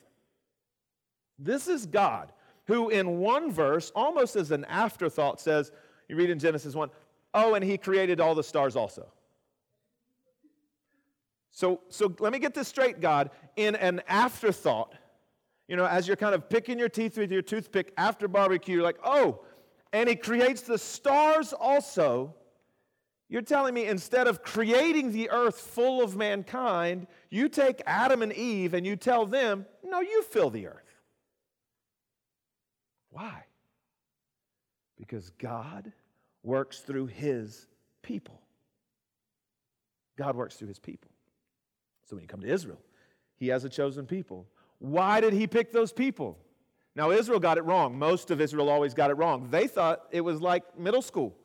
This 1.39 1.67
is 1.67 1.85
God 1.85 2.31
who, 2.65 2.89
in 2.89 3.19
one 3.19 3.51
verse, 3.51 3.91
almost 3.95 4.35
as 4.35 4.51
an 4.51 4.65
afterthought, 4.65 5.39
says, 5.39 5.71
you 6.09 6.15
read 6.15 6.29
in 6.29 6.39
Genesis 6.39 6.75
1, 6.75 6.89
oh, 7.33 7.53
and 7.53 7.63
he 7.63 7.77
created 7.77 8.19
all 8.19 8.35
the 8.35 8.43
stars 8.43 8.75
also. 8.75 9.07
So, 11.51 11.81
so 11.89 12.13
let 12.19 12.31
me 12.31 12.39
get 12.39 12.53
this 12.53 12.67
straight, 12.67 13.01
God. 13.01 13.31
In 13.55 13.75
an 13.75 14.01
afterthought, 14.07 14.93
you 15.67 15.75
know, 15.75 15.85
as 15.85 16.07
you're 16.07 16.17
kind 16.17 16.35
of 16.35 16.49
picking 16.49 16.77
your 16.77 16.89
teeth 16.89 17.17
with 17.17 17.31
your 17.31 17.41
toothpick 17.41 17.93
after 17.97 18.27
barbecue, 18.27 18.75
you're 18.75 18.83
like, 18.83 18.99
oh, 19.03 19.41
and 19.93 20.07
he 20.07 20.15
creates 20.15 20.61
the 20.61 20.77
stars 20.77 21.53
also. 21.53 22.35
You're 23.29 23.41
telling 23.41 23.73
me 23.73 23.87
instead 23.87 24.27
of 24.27 24.43
creating 24.43 25.11
the 25.11 25.29
earth 25.29 25.59
full 25.59 26.01
of 26.01 26.15
mankind, 26.15 27.07
you 27.29 27.49
take 27.49 27.81
Adam 27.85 28.21
and 28.21 28.31
Eve 28.31 28.73
and 28.73 28.85
you 28.85 28.95
tell 28.95 29.25
them, 29.25 29.65
no, 29.83 29.99
you 29.99 30.23
fill 30.23 30.49
the 30.49 30.67
earth. 30.67 30.86
Why? 33.17 33.45
Because 34.95 35.31
God 35.39 35.91
works 36.43 36.81
through 36.81 37.07
his 37.07 37.65
people. 38.03 38.39
God 40.19 40.35
works 40.35 40.55
through 40.55 40.67
his 40.67 40.77
people. 40.77 41.09
So 42.05 42.15
when 42.15 42.21
you 42.21 42.27
come 42.27 42.41
to 42.41 42.47
Israel, 42.47 42.79
he 43.37 43.47
has 43.47 43.63
a 43.63 43.69
chosen 43.69 44.05
people. 44.05 44.45
Why 44.77 45.19
did 45.19 45.33
he 45.33 45.47
pick 45.47 45.71
those 45.71 45.91
people? 45.91 46.37
Now, 46.95 47.09
Israel 47.09 47.39
got 47.39 47.57
it 47.57 47.63
wrong. 47.63 47.97
Most 47.97 48.29
of 48.29 48.39
Israel 48.39 48.69
always 48.69 48.93
got 48.93 49.09
it 49.09 49.15
wrong. 49.15 49.47
They 49.49 49.65
thought 49.65 50.03
it 50.11 50.21
was 50.21 50.39
like 50.39 50.77
middle 50.77 51.01
school, 51.01 51.35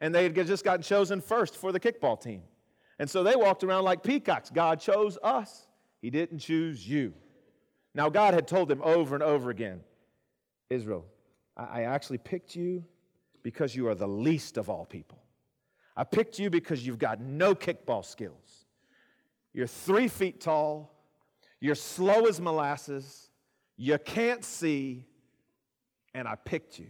and 0.00 0.14
they 0.14 0.24
had 0.24 0.34
just 0.34 0.64
gotten 0.64 0.82
chosen 0.82 1.22
first 1.22 1.56
for 1.56 1.72
the 1.72 1.80
kickball 1.80 2.20
team. 2.20 2.42
And 2.98 3.08
so 3.08 3.22
they 3.22 3.36
walked 3.36 3.64
around 3.64 3.84
like 3.84 4.02
peacocks. 4.02 4.50
God 4.50 4.80
chose 4.80 5.16
us, 5.22 5.66
He 6.02 6.10
didn't 6.10 6.40
choose 6.40 6.86
you. 6.86 7.14
Now, 7.94 8.10
God 8.10 8.34
had 8.34 8.46
told 8.46 8.68
them 8.68 8.82
over 8.84 9.14
and 9.14 9.24
over 9.24 9.48
again 9.48 9.80
Israel, 10.68 11.06
I 11.70 11.82
actually 11.82 12.18
picked 12.18 12.56
you 12.56 12.84
because 13.42 13.74
you 13.74 13.88
are 13.88 13.94
the 13.94 14.08
least 14.08 14.56
of 14.56 14.68
all 14.68 14.84
people. 14.84 15.22
I 15.96 16.04
picked 16.04 16.38
you 16.38 16.48
because 16.50 16.86
you've 16.86 16.98
got 16.98 17.20
no 17.20 17.54
kickball 17.54 18.04
skills. 18.04 18.66
You're 19.52 19.66
three 19.66 20.08
feet 20.08 20.40
tall, 20.40 20.94
you're 21.60 21.74
slow 21.74 22.26
as 22.26 22.40
molasses, 22.40 23.28
you 23.76 23.98
can't 23.98 24.44
see, 24.44 25.06
and 26.14 26.26
I 26.26 26.36
picked 26.36 26.78
you. 26.78 26.88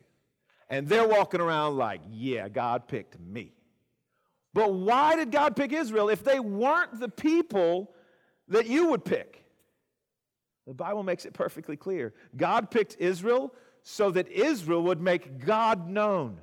And 0.71 0.89
they're 0.89 1.09
walking 1.09 1.41
around 1.41 1.77
like, 1.77 2.01
yeah, 2.11 2.49
God 2.49 2.87
picked 2.87 3.19
me. 3.19 3.53
But 4.55 4.73
why 4.73 5.17
did 5.17 5.33
God 5.33 5.57
pick 5.57 5.73
Israel 5.73 6.09
if 6.09 6.23
they 6.23 6.39
weren't 6.39 7.01
the 7.01 7.09
people 7.09 7.95
that 8.49 8.67
you 8.67 8.89
would 8.91 9.05
pick? 9.05 9.45
The 10.67 10.75
Bible 10.75 11.03
makes 11.03 11.25
it 11.25 11.33
perfectly 11.33 11.77
clear. 11.77 12.15
God 12.37 12.71
picked 12.71 12.97
Israel 12.99 13.53
so 13.83 14.11
that 14.11 14.29
Israel 14.29 14.83
would 14.85 15.01
make 15.01 15.45
God 15.45 15.89
known. 15.89 16.39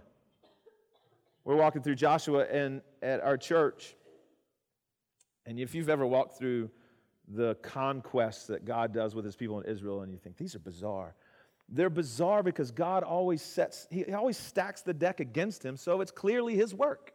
We're 1.43 1.55
walking 1.55 1.81
through 1.81 1.95
Joshua 1.95 2.45
and 2.45 2.81
at 3.01 3.21
our 3.21 3.37
church. 3.37 3.95
And 5.45 5.59
if 5.59 5.73
you've 5.73 5.89
ever 5.89 6.05
walked 6.05 6.37
through 6.37 6.69
the 7.27 7.55
conquests 7.55 8.47
that 8.47 8.65
God 8.65 8.93
does 8.93 9.15
with 9.15 9.25
his 9.25 9.35
people 9.35 9.59
in 9.61 9.65
Israel 9.65 10.01
and 10.01 10.11
you 10.11 10.17
think 10.17 10.37
these 10.37 10.55
are 10.55 10.59
bizarre, 10.59 11.15
they're 11.69 11.89
bizarre 11.89 12.43
because 12.43 12.71
God 12.71 13.03
always 13.03 13.41
sets, 13.41 13.87
he 13.89 14.11
always 14.13 14.37
stacks 14.37 14.81
the 14.81 14.93
deck 14.93 15.19
against 15.19 15.63
him, 15.63 15.77
so 15.77 16.01
it's 16.01 16.11
clearly 16.11 16.55
his 16.55 16.73
work. 16.73 17.13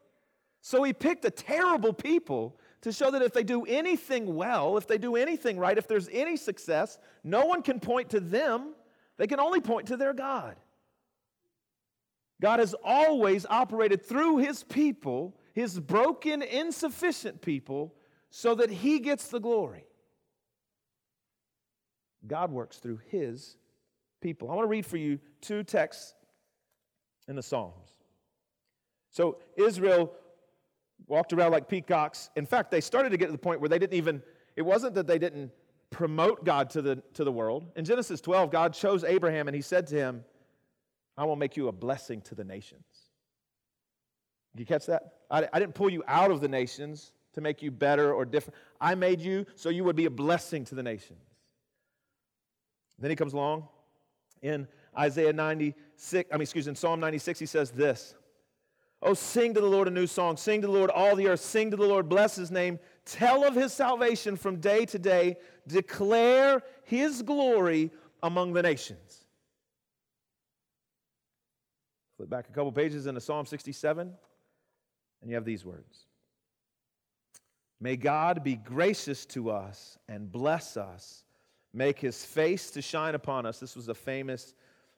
So 0.60 0.82
he 0.82 0.92
picked 0.92 1.24
a 1.24 1.30
terrible 1.30 1.92
people 1.92 2.58
to 2.82 2.92
show 2.92 3.10
that 3.10 3.22
if 3.22 3.32
they 3.32 3.42
do 3.42 3.64
anything 3.64 4.34
well, 4.34 4.76
if 4.78 4.86
they 4.86 4.98
do 4.98 5.16
anything 5.16 5.58
right, 5.58 5.76
if 5.76 5.88
there's 5.88 6.08
any 6.10 6.36
success, 6.36 6.98
no 7.22 7.44
one 7.46 7.62
can 7.62 7.80
point 7.80 8.10
to 8.10 8.20
them. 8.20 8.74
They 9.16 9.26
can 9.26 9.40
only 9.40 9.60
point 9.60 9.88
to 9.88 9.96
their 9.96 10.12
God. 10.12 10.56
God 12.40 12.58
has 12.58 12.74
always 12.84 13.46
operated 13.46 14.04
through 14.04 14.38
his 14.38 14.64
people, 14.64 15.36
his 15.52 15.78
broken, 15.78 16.42
insufficient 16.42 17.40
people, 17.40 17.94
so 18.30 18.54
that 18.56 18.70
he 18.70 18.98
gets 18.98 19.28
the 19.28 19.40
glory. 19.40 19.86
God 22.26 22.50
works 22.50 22.78
through 22.78 23.00
his 23.08 23.56
people. 24.20 24.50
I 24.50 24.54
want 24.54 24.64
to 24.64 24.70
read 24.70 24.86
for 24.86 24.96
you 24.96 25.20
two 25.40 25.62
texts 25.62 26.14
in 27.28 27.36
the 27.36 27.42
Psalms. 27.42 27.94
So 29.10 29.38
Israel 29.56 30.12
walked 31.06 31.32
around 31.32 31.52
like 31.52 31.68
peacocks. 31.68 32.30
In 32.34 32.46
fact, 32.46 32.70
they 32.70 32.80
started 32.80 33.10
to 33.10 33.16
get 33.16 33.26
to 33.26 33.32
the 33.32 33.38
point 33.38 33.60
where 33.60 33.68
they 33.68 33.78
didn't 33.78 33.94
even, 33.94 34.22
it 34.56 34.62
wasn't 34.62 34.94
that 34.94 35.06
they 35.06 35.18
didn't 35.18 35.52
promote 35.94 36.44
God 36.44 36.70
to 36.70 36.82
the, 36.82 36.96
to 37.14 37.22
the 37.22 37.30
world. 37.30 37.64
In 37.76 37.84
Genesis 37.84 38.20
12, 38.20 38.50
God 38.50 38.74
chose 38.74 39.04
Abraham 39.04 39.46
and 39.46 39.54
he 39.54 39.62
said 39.62 39.86
to 39.88 39.94
him, 39.94 40.24
I 41.16 41.24
will 41.24 41.36
make 41.36 41.56
you 41.56 41.68
a 41.68 41.72
blessing 41.72 42.20
to 42.22 42.34
the 42.34 42.42
nations. 42.42 42.84
Did 44.52 44.60
you 44.60 44.66
catch 44.66 44.86
that? 44.86 45.14
I, 45.30 45.48
I 45.52 45.60
didn't 45.60 45.76
pull 45.76 45.88
you 45.88 46.02
out 46.08 46.32
of 46.32 46.40
the 46.40 46.48
nations 46.48 47.12
to 47.34 47.40
make 47.40 47.62
you 47.62 47.70
better 47.70 48.12
or 48.12 48.24
different. 48.24 48.56
I 48.80 48.96
made 48.96 49.20
you 49.20 49.46
so 49.54 49.68
you 49.68 49.84
would 49.84 49.94
be 49.94 50.06
a 50.06 50.10
blessing 50.10 50.64
to 50.66 50.74
the 50.74 50.82
nations. 50.82 51.22
Then 52.98 53.10
he 53.10 53.16
comes 53.16 53.32
along 53.32 53.68
in 54.42 54.66
Isaiah 54.98 55.32
96, 55.32 56.28
I 56.30 56.34
mean, 56.34 56.42
excuse 56.42 56.66
me, 56.66 56.70
in 56.70 56.76
Psalm 56.76 56.98
96, 56.98 57.38
he 57.38 57.46
says 57.46 57.70
this 57.70 58.16
Oh, 59.06 59.12
sing 59.12 59.52
to 59.52 59.60
the 59.60 59.66
Lord 59.66 59.86
a 59.86 59.90
new 59.90 60.06
song. 60.06 60.38
Sing 60.38 60.62
to 60.62 60.66
the 60.66 60.72
Lord 60.72 60.88
all 60.88 61.14
the 61.14 61.28
earth. 61.28 61.40
Sing 61.40 61.70
to 61.70 61.76
the 61.76 61.84
Lord, 61.84 62.08
bless 62.08 62.36
his 62.36 62.50
name. 62.50 62.78
Tell 63.04 63.44
of 63.44 63.54
his 63.54 63.74
salvation 63.74 64.34
from 64.34 64.56
day 64.56 64.86
to 64.86 64.98
day. 64.98 65.36
Declare 65.68 66.62
his 66.84 67.20
glory 67.20 67.90
among 68.22 68.54
the 68.54 68.62
nations. 68.62 69.26
Flip 72.16 72.30
back 72.30 72.48
a 72.48 72.52
couple 72.52 72.72
pages 72.72 73.06
into 73.06 73.20
Psalm 73.20 73.44
67, 73.44 74.10
and 75.20 75.30
you 75.30 75.34
have 75.34 75.44
these 75.44 75.66
words 75.66 76.06
May 77.80 77.96
God 77.96 78.42
be 78.42 78.56
gracious 78.56 79.26
to 79.26 79.50
us 79.50 79.98
and 80.08 80.32
bless 80.32 80.78
us, 80.78 81.24
make 81.74 81.98
his 81.98 82.24
face 82.24 82.70
to 82.70 82.80
shine 82.80 83.14
upon 83.14 83.44
us. 83.44 83.60
This 83.60 83.76
was 83.76 83.88
a 83.88 83.94
famous 83.94 84.54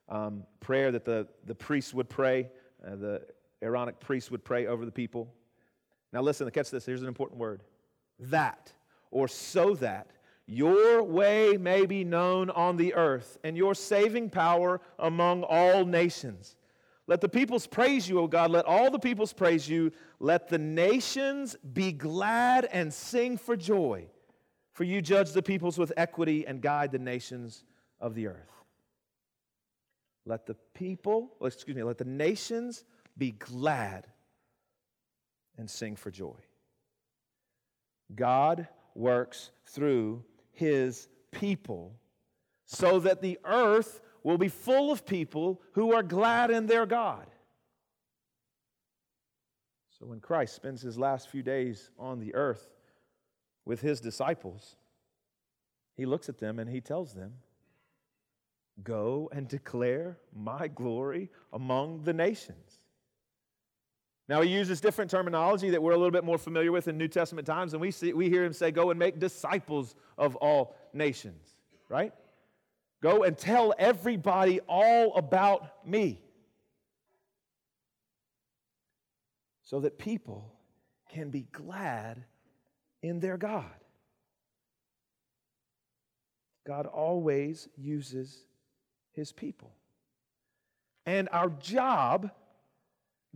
um, 0.09 0.45
prayer 0.61 0.93
that 0.93 1.05
the, 1.05 1.27
the 1.45 1.57
priests 1.57 1.93
would 1.93 2.09
pray, 2.09 2.51
uh, 2.87 2.95
the 2.95 3.23
Aaronic 3.63 4.01
priests 4.01 4.31
would 4.31 4.45
pray 4.45 4.67
over 4.67 4.85
the 4.85 4.93
people. 4.93 5.33
Now, 6.13 6.23
listen, 6.23 6.51
catch 6.51 6.71
this. 6.71 6.87
Here's 6.87 7.03
an 7.03 7.09
important 7.09 7.41
word 7.41 7.63
that, 8.19 8.73
or 9.11 9.29
so 9.29 9.75
that, 9.77 10.11
your 10.47 11.03
way 11.03 11.57
may 11.57 11.87
be 11.87 12.05
known 12.05 12.51
on 12.51 12.77
the 12.77 12.95
earth 12.95 13.37
and 13.43 13.57
your 13.57 13.75
saving 13.75 14.31
power 14.31 14.81
among 14.99 15.43
all 15.43 15.85
nations. 15.85 16.57
Let 17.09 17.21
the 17.21 17.29
peoples 17.29 17.67
praise 17.67 18.09
you, 18.09 18.21
O 18.21 18.27
God. 18.27 18.51
Let 18.51 18.65
all 18.65 18.91
the 18.91 18.99
peoples 18.99 19.33
praise 19.33 19.69
you. 19.69 19.93
Let 20.19 20.49
the 20.49 20.59
nations 20.59 21.57
be 21.73 21.93
glad 21.93 22.65
and 22.67 22.93
sing 22.93 23.39
for 23.39 23.57
joy. 23.57 24.07
For 24.73 24.85
you 24.85 25.01
judge 25.01 25.33
the 25.33 25.43
peoples 25.43 25.79
with 25.79 25.93
equity 25.97 26.47
and 26.47 26.61
guide 26.61 26.93
the 26.93 26.99
nations 26.99 27.65
of 28.01 28.15
the 28.15 28.27
earth. 28.27 28.51
Let 30.27 30.47
the 30.47 30.55
people, 30.75 31.33
excuse 31.41 31.77
me, 31.77 31.83
let 31.83 31.99
the 31.99 32.05
nations 32.05 32.85
be 33.17 33.33
glad 33.33 34.07
and 35.57 35.71
sing 35.71 35.97
for 35.97 36.11
joy. 36.11 36.37
God 38.15 38.69
works 38.95 39.51
through 39.67 40.25
his 40.53 41.09
people 41.33 41.95
so 42.65 43.01
that 43.01 43.21
the 43.21 43.39
earth 43.45 44.01
will 44.23 44.39
be 44.39 44.49
full 44.49 44.91
of 44.91 45.07
people 45.07 45.61
who 45.73 45.95
are 45.95 46.03
glad 46.03 46.51
in 46.51 46.67
their 46.67 46.87
God. 46.87 47.27
So 49.99 50.07
when 50.07 50.21
Christ 50.21 50.55
spends 50.55 50.83
his 50.83 50.99
last 50.99 51.29
few 51.29 51.43
days 51.43 51.91
on 51.99 52.19
the 52.19 52.35
earth 52.35 52.71
with 53.65 53.81
his 53.81 54.01
disciples, 54.01 54.77
he 55.95 56.05
looks 56.05 56.29
at 56.29 56.39
them 56.39 56.59
and 56.59 56.69
he 56.69 56.81
tells 56.81 57.15
them, 57.15 57.35
Go 58.83 59.31
and 59.33 59.49
declare 59.49 60.19
my 60.35 60.69
glory 60.69 61.31
among 61.51 62.03
the 62.03 62.13
nations. 62.13 62.81
Now, 64.29 64.43
he 64.43 64.51
uses 64.51 64.81
different 64.81 65.11
terminology 65.11 65.71
that 65.71 65.81
we're 65.83 65.93
a 65.93 65.97
little 65.97 66.11
bit 66.11 66.25
more 66.25 66.39
familiar 66.39 66.73
with 66.73 66.89
in 66.89 66.99
New 66.99 67.07
Testament 67.07 67.47
times, 67.47 67.75
and 67.75 67.81
we, 67.81 67.93
see, 67.93 68.13
we 68.13 68.29
hear 68.29 68.45
him 68.45 68.53
say, 68.53 68.71
Go 68.73 68.91
and 68.91 68.99
make 68.99 69.21
disciples 69.21 69.95
of 70.19 70.35
all 70.37 70.75
nations, 70.93 71.55
right? 71.89 72.13
Go 73.03 73.23
and 73.23 73.39
tell 73.39 73.73
everybody 73.79 74.61
all 74.69 75.15
about 75.15 75.87
me. 75.87 76.21
So 79.63 79.81
that 79.81 79.99
people 79.99 80.53
can 81.11 81.31
be 81.31 81.47
glad 81.53 82.25
in 83.03 83.21
their 83.21 83.37
God. 83.37 83.65
God 86.67 86.87
always 86.87 87.69
uses 87.77 88.45
his 89.13 89.33
people. 89.33 89.73
And 91.05 91.29
our 91.31 91.49
job 91.49 92.31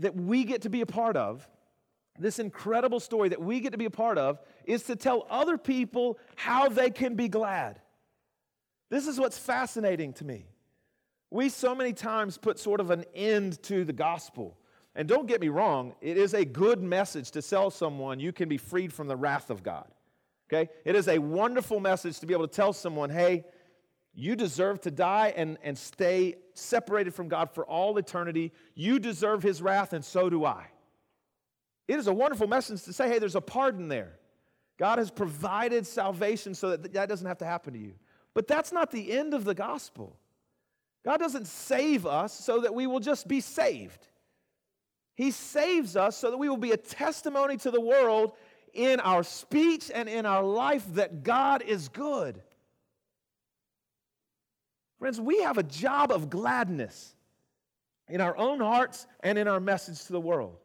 that 0.01 0.15
we 0.15 0.45
get 0.45 0.63
to 0.63 0.71
be 0.71 0.81
a 0.81 0.87
part 0.87 1.17
of, 1.17 1.49
this 2.19 2.39
incredible 2.39 3.01
story 3.01 3.31
that 3.31 3.41
we 3.41 3.61
get 3.61 3.73
to 3.73 3.79
be 3.79 3.87
a 3.87 3.91
part 3.91 4.19
of, 4.19 4.41
is 4.65 4.83
to 4.85 4.97
tell 4.97 5.27
other 5.31 5.57
people 5.57 6.19
how 6.37 6.69
they 6.69 6.91
can 6.91 7.15
be 7.15 7.29
glad. 7.29 7.81
This 8.91 9.07
is 9.07 9.19
what's 9.19 9.39
fascinating 9.39 10.13
to 10.15 10.25
me. 10.25 10.47
We 11.31 11.49
so 11.49 11.75
many 11.75 11.93
times 11.93 12.37
put 12.37 12.59
sort 12.59 12.81
of 12.81 12.91
an 12.91 13.05
end 13.15 13.63
to 13.65 13.85
the 13.85 13.93
gospel. 13.93 14.59
And 14.97 15.09
don't 15.09 15.27
get 15.27 15.41
me 15.41 15.49
wrong, 15.49 15.95
it 16.01 16.17
is 16.17 16.35
a 16.35 16.45
good 16.45 16.83
message 16.83 17.31
to 17.33 17.43
tell 17.43 17.71
someone 17.71 18.19
you 18.19 18.33
can 18.33 18.49
be 18.49 18.59
freed 18.59 18.93
from 18.93 19.07
the 19.07 19.17
wrath 19.17 19.49
of 19.49 19.63
God. 19.63 19.87
Okay? 20.53 20.69
It 20.85 20.97
is 20.97 21.07
a 21.07 21.19
wonderful 21.19 21.79
message 21.79 22.19
to 22.19 22.27
be 22.27 22.35
able 22.35 22.49
to 22.49 22.55
tell 22.55 22.73
someone, 22.73 23.09
hey, 23.09 23.45
you 24.15 24.37
deserve 24.37 24.81
to 24.83 24.91
die 24.91 25.33
and, 25.37 25.59
and 25.63 25.79
stay 25.79 26.37
separated 26.55 27.15
from 27.15 27.29
God 27.29 27.51
for 27.51 27.65
all 27.65 27.97
eternity. 27.97 28.53
You 28.75 28.99
deserve 28.99 29.43
his 29.43 29.63
wrath, 29.63 29.93
and 29.93 30.05
so 30.05 30.29
do 30.29 30.45
I. 30.45 30.67
It 31.89 31.99
is 31.99 32.07
a 32.07 32.13
wonderful 32.13 32.47
message 32.47 32.83
to 32.85 32.93
say, 32.93 33.09
hey, 33.09 33.19
there's 33.19 33.37
a 33.37 33.41
pardon 33.41 33.89
there. 33.89 34.19
God 34.79 34.99
has 34.99 35.11
provided 35.11 35.87
salvation 35.87 36.55
so 36.55 36.71
that 36.71 36.93
that 36.93 37.09
doesn't 37.09 37.27
have 37.27 37.39
to 37.39 37.45
happen 37.45 37.73
to 37.75 37.79
you. 37.79 37.95
But 38.35 38.47
that's 38.47 38.73
not 38.73 38.91
the 38.91 39.13
end 39.13 39.35
of 39.35 39.45
the 39.45 39.55
gospel. 39.55 40.17
God 41.05 41.19
doesn't 41.19 41.47
save 41.47 42.07
us 42.07 42.33
so 42.33 42.61
that 42.61 42.75
we 42.75 42.87
will 42.87 43.01
just 43.01 43.27
be 43.27 43.41
saved. 43.41 44.09
He 45.15 45.31
saves 45.31 45.97
us 45.97 46.17
so 46.17 46.31
that 46.31 46.39
we 46.39 46.49
will 46.49 46.57
be 46.57 46.73
a 46.73 46.77
testimony 46.77 47.57
to 47.59 47.71
the 47.71 47.81
world 47.81 48.33
in 48.73 49.01
our 49.01 49.23
speech 49.23 49.91
and 49.93 50.09
in 50.09 50.27
our 50.27 50.43
life 50.43 50.87
that 50.95 51.23
God 51.23 51.63
is 51.63 51.89
good. 51.89 52.43
Friends, 55.01 55.19
we 55.19 55.41
have 55.41 55.57
a 55.57 55.63
job 55.63 56.13
of 56.13 56.29
gladness 56.29 57.15
in 58.11 58.21
our 58.21 58.37
own 58.37 58.61
hearts 58.61 59.07
and 59.21 59.39
in 59.39 59.49
our 59.49 59.59
message 59.59 60.05
to 60.05 60.13
the 60.13 60.21
world. 60.21 60.59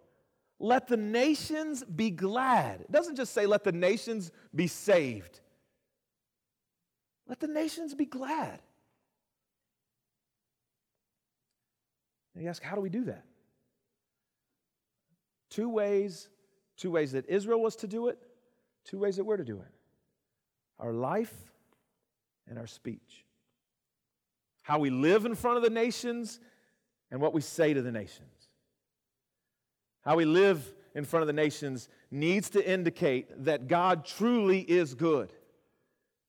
Let 0.59 0.87
the 0.87 0.97
nations 0.97 1.85
be 1.85 2.09
glad. 2.09 2.81
It 2.81 2.91
doesn't 2.91 3.15
just 3.15 3.33
say 3.33 3.45
let 3.45 3.63
the 3.63 3.71
nations 3.71 4.33
be 4.53 4.67
saved. 4.67 5.39
Let 7.27 7.39
the 7.39 7.47
nations 7.47 7.95
be 7.95 8.05
glad. 8.05 8.59
And 12.33 12.43
you 12.43 12.49
ask, 12.49 12.61
how 12.61 12.75
do 12.75 12.81
we 12.81 12.89
do 12.89 13.05
that? 13.05 13.23
Two 15.49 15.69
ways, 15.69 16.27
two 16.75 16.91
ways 16.91 17.13
that 17.13 17.29
Israel 17.29 17.61
was 17.61 17.77
to 17.77 17.87
do 17.87 18.09
it, 18.09 18.19
two 18.83 18.99
ways 18.99 19.15
that 19.15 19.23
we're 19.23 19.37
to 19.37 19.45
do 19.45 19.61
it. 19.61 19.71
Our 20.77 20.91
life 20.91 21.33
and 22.49 22.59
our 22.59 22.67
speech. 22.67 23.24
How 24.65 24.79
we 24.79 24.89
live 24.89 25.25
in 25.25 25.35
front 25.35 25.57
of 25.57 25.63
the 25.63 25.69
nations 25.69 26.39
and 27.11 27.21
what 27.21 27.35
we 27.35 27.41
say 27.41 27.75
to 27.75 27.83
the 27.83 27.91
nations. 27.91 28.49
How 30.03 30.15
we 30.15 30.25
live 30.25 30.73
in 30.95 31.05
front 31.05 31.21
of 31.21 31.27
the 31.27 31.33
nations 31.33 31.87
needs 32.09 32.49
to 32.49 32.67
indicate 32.67 33.45
that 33.45 33.67
God 33.67 34.05
truly 34.05 34.61
is 34.61 34.95
good. 34.95 35.31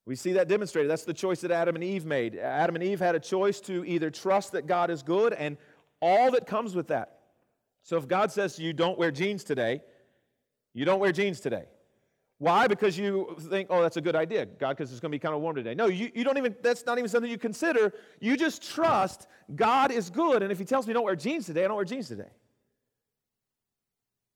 We 0.05 0.17
see 0.17 0.35
that 0.35 0.49
demonstrated. 0.49 0.91
That's 0.91 1.05
the 1.05 1.15
choice 1.15 1.41
that 1.41 1.51
Adam 1.51 1.77
and 1.77 1.83
Eve 1.83 2.05
made. 2.05 2.37
Adam 2.37 2.75
and 2.75 2.85
Eve 2.85 3.01
had 3.01 3.15
a 3.15 3.21
choice 3.21 3.59
to 3.61 3.87
either 3.87 4.11
trust 4.11 4.53
that 4.53 4.67
God 4.67 4.91
is 4.91 5.03
good 5.03 5.33
and 5.33 5.57
all 6.03 6.31
that 6.33 6.47
comes 6.47 6.75
with 6.75 6.89
that. 6.89 7.21
So 7.85 7.97
if 7.97 8.07
God 8.07 8.31
says 8.31 8.57
to 8.57 8.63
you, 8.63 8.75
don't 8.75 8.99
wear 8.99 9.11
jeans 9.11 9.45
today, 9.45 9.81
you 10.75 10.85
don't 10.85 11.01
wear 11.01 11.11
jeans 11.11 11.41
today. 11.41 11.65
Why? 12.39 12.67
Because 12.67 12.99
you 12.99 13.35
think, 13.49 13.69
oh, 13.71 13.81
that's 13.81 13.97
a 13.97 14.01
good 14.01 14.15
idea, 14.15 14.45
God, 14.45 14.77
because 14.77 14.93
it's 14.93 15.01
going 15.01 15.11
to 15.11 15.15
be 15.15 15.19
kind 15.19 15.35
of 15.35 15.41
warm 15.41 15.57
today. 15.57 15.75
No, 15.75 15.87
you, 15.87 16.11
you 16.15 16.23
don't 16.23 16.37
even, 16.37 16.55
that's 16.63 16.85
not 16.85 16.99
even 16.99 17.09
something 17.09 17.31
you 17.31 17.39
consider. 17.39 17.95
You 18.21 18.37
just 18.37 18.63
trust 18.63 19.27
God 19.55 19.91
is 19.91 20.11
good. 20.11 20.43
And 20.43 20.53
if 20.53 20.59
He 20.59 20.65
tells 20.65 20.87
me 20.87 20.93
don't 20.93 21.05
wear 21.05 21.17
jeans 21.17 21.47
today, 21.47 21.65
I 21.65 21.69
don't 21.69 21.77
wear 21.77 21.87
jeans 21.87 22.09
today. 22.09 22.29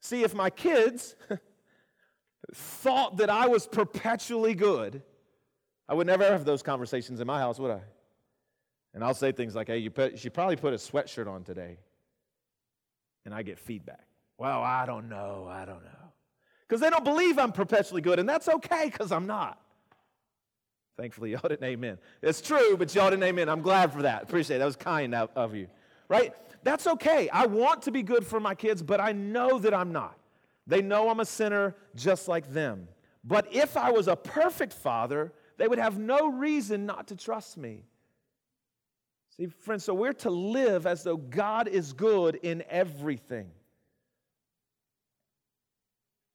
See, 0.00 0.22
if 0.22 0.34
my 0.34 0.48
kids 0.48 1.14
thought 2.54 3.18
that 3.18 3.28
I 3.28 3.48
was 3.48 3.66
perpetually 3.66 4.54
good, 4.54 5.02
I 5.86 5.94
would 5.94 6.06
never 6.06 6.24
have 6.24 6.46
those 6.46 6.62
conversations 6.62 7.20
in 7.20 7.26
my 7.26 7.38
house, 7.38 7.58
would 7.58 7.70
I? 7.70 7.80
And 8.94 9.04
I'll 9.04 9.14
say 9.14 9.30
things 9.32 9.54
like, 9.54 9.66
hey, 9.66 9.78
you, 9.78 9.90
put, 9.90 10.12
you 10.12 10.18
should 10.18 10.34
probably 10.34 10.56
put 10.56 10.72
a 10.72 10.76
sweatshirt 10.76 11.28
on 11.28 11.44
today. 11.44 11.78
And 13.26 13.34
I 13.34 13.42
get 13.42 13.58
feedback. 13.58 14.06
Well, 14.38 14.62
I 14.62 14.86
don't 14.86 15.10
know. 15.10 15.46
I 15.50 15.66
don't 15.66 15.84
know. 15.84 15.99
Because 16.70 16.80
they 16.80 16.88
don't 16.88 17.02
believe 17.02 17.36
I'm 17.36 17.50
perpetually 17.50 18.00
good, 18.00 18.20
and 18.20 18.28
that's 18.28 18.48
okay 18.48 18.84
because 18.84 19.10
I'm 19.10 19.26
not. 19.26 19.60
Thankfully, 20.96 21.32
y'all 21.32 21.40
didn't 21.48 21.64
amen. 21.64 21.98
It's 22.22 22.40
true, 22.40 22.76
but 22.76 22.94
y'all 22.94 23.10
didn't 23.10 23.24
amen. 23.24 23.48
I'm 23.48 23.60
glad 23.60 23.92
for 23.92 24.02
that. 24.02 24.22
Appreciate 24.22 24.56
it. 24.56 24.58
That 24.60 24.66
was 24.66 24.76
kind 24.76 25.12
of, 25.12 25.30
of 25.34 25.56
you. 25.56 25.66
Right? 26.08 26.32
That's 26.62 26.86
okay. 26.86 27.28
I 27.30 27.46
want 27.46 27.82
to 27.82 27.90
be 27.90 28.04
good 28.04 28.24
for 28.24 28.38
my 28.38 28.54
kids, 28.54 28.84
but 28.84 29.00
I 29.00 29.10
know 29.10 29.58
that 29.58 29.74
I'm 29.74 29.90
not. 29.90 30.16
They 30.68 30.80
know 30.80 31.10
I'm 31.10 31.18
a 31.18 31.24
sinner 31.24 31.74
just 31.96 32.28
like 32.28 32.52
them. 32.52 32.86
But 33.24 33.52
if 33.52 33.76
I 33.76 33.90
was 33.90 34.06
a 34.06 34.14
perfect 34.14 34.72
father, 34.72 35.32
they 35.56 35.66
would 35.66 35.80
have 35.80 35.98
no 35.98 36.30
reason 36.30 36.86
not 36.86 37.08
to 37.08 37.16
trust 37.16 37.56
me. 37.56 37.82
See, 39.36 39.46
friends, 39.46 39.82
so 39.82 39.92
we're 39.92 40.12
to 40.12 40.30
live 40.30 40.86
as 40.86 41.02
though 41.02 41.16
God 41.16 41.66
is 41.66 41.92
good 41.92 42.36
in 42.36 42.62
everything. 42.70 43.50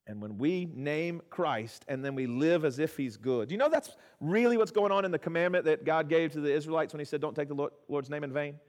And 0.08 0.22
when 0.22 0.38
we 0.38 0.66
name 0.74 1.22
Christ 1.30 1.84
and 1.88 2.06
then 2.06 2.14
we 2.14 2.28
live 2.28 2.64
as 2.64 2.78
if 2.78 2.96
he's 2.96 3.18
good, 3.18 3.50
do 3.50 3.54
you 3.54 3.58
know 3.58 3.70
that's 3.70 3.96
really 4.20 4.56
what's 4.56 4.72
going 4.72 4.92
on 4.92 5.04
in 5.04 5.12
the 5.12 5.18
commandment 5.18 5.66
that 5.66 5.84
God 5.84 6.10
gave 6.10 6.32
to 6.34 6.42
the 6.42 6.54
Israelites 6.54 6.94
when 6.94 7.00
he 7.00 7.06
said, 7.06 7.22
Don't 7.22 7.36
take 7.36 7.48
the 7.48 7.70
Lord's 7.88 8.10
name 8.10 8.24
in 8.24 8.32
vain? 8.32 8.60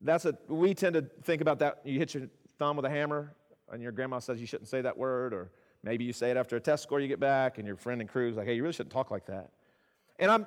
That's 0.00 0.24
a, 0.24 0.36
we 0.48 0.74
tend 0.74 0.94
to 0.94 1.02
think 1.24 1.42
about 1.42 1.58
that. 1.58 1.80
You 1.84 1.98
hit 1.98 2.14
your 2.14 2.24
thumb 2.58 2.76
with 2.76 2.86
a 2.86 2.90
hammer 2.90 3.34
and 3.70 3.82
your 3.82 3.92
grandma 3.92 4.18
says 4.18 4.40
you 4.40 4.46
shouldn't 4.46 4.68
say 4.68 4.80
that 4.80 4.96
word, 4.96 5.34
or 5.34 5.50
maybe 5.82 6.04
you 6.04 6.12
say 6.12 6.30
it 6.30 6.36
after 6.36 6.56
a 6.56 6.60
test 6.60 6.82
score 6.82 7.00
you 7.00 7.08
get 7.08 7.20
back 7.20 7.58
and 7.58 7.66
your 7.66 7.76
friend 7.76 8.00
in 8.00 8.08
Cru's 8.08 8.36
like, 8.36 8.46
Hey, 8.46 8.54
you 8.54 8.62
really 8.62 8.72
shouldn't 8.72 8.92
talk 8.92 9.10
like 9.10 9.26
that. 9.26 9.50
And 10.18 10.30
I'm, 10.30 10.46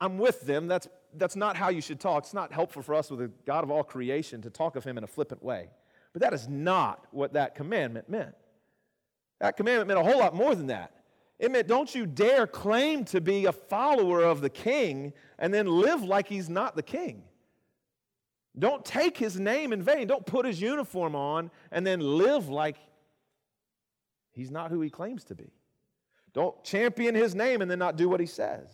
I'm 0.00 0.18
with 0.18 0.42
them. 0.42 0.68
That's, 0.68 0.86
that's 1.16 1.34
not 1.34 1.56
how 1.56 1.70
you 1.70 1.80
should 1.80 1.98
talk. 1.98 2.24
It's 2.24 2.34
not 2.34 2.52
helpful 2.52 2.82
for 2.82 2.94
us 2.94 3.10
with 3.10 3.18
the 3.18 3.30
God 3.44 3.64
of 3.64 3.72
all 3.72 3.82
creation 3.82 4.40
to 4.42 4.50
talk 4.50 4.76
of 4.76 4.84
him 4.84 4.98
in 4.98 5.04
a 5.04 5.08
flippant 5.08 5.42
way. 5.42 5.68
But 6.12 6.22
that 6.22 6.32
is 6.32 6.48
not 6.48 7.06
what 7.10 7.32
that 7.32 7.56
commandment 7.56 8.08
meant. 8.08 8.34
That 9.44 9.58
commandment 9.58 9.88
meant 9.88 10.00
a 10.00 10.10
whole 10.10 10.18
lot 10.18 10.34
more 10.34 10.54
than 10.54 10.68
that. 10.68 10.90
It 11.38 11.50
meant 11.50 11.68
don't 11.68 11.94
you 11.94 12.06
dare 12.06 12.46
claim 12.46 13.04
to 13.04 13.20
be 13.20 13.44
a 13.44 13.52
follower 13.52 14.22
of 14.22 14.40
the 14.40 14.48
king 14.48 15.12
and 15.38 15.52
then 15.52 15.66
live 15.66 16.02
like 16.02 16.28
he's 16.28 16.48
not 16.48 16.76
the 16.76 16.82
king. 16.82 17.24
Don't 18.58 18.82
take 18.86 19.18
his 19.18 19.38
name 19.38 19.74
in 19.74 19.82
vain. 19.82 20.06
Don't 20.06 20.24
put 20.24 20.46
his 20.46 20.62
uniform 20.62 21.14
on 21.14 21.50
and 21.70 21.86
then 21.86 22.00
live 22.00 22.48
like 22.48 22.78
he's 24.32 24.50
not 24.50 24.70
who 24.70 24.80
he 24.80 24.88
claims 24.88 25.24
to 25.24 25.34
be. 25.34 25.52
Don't 26.32 26.64
champion 26.64 27.14
his 27.14 27.34
name 27.34 27.60
and 27.60 27.70
then 27.70 27.78
not 27.78 27.96
do 27.96 28.08
what 28.08 28.20
he 28.20 28.26
says. 28.26 28.70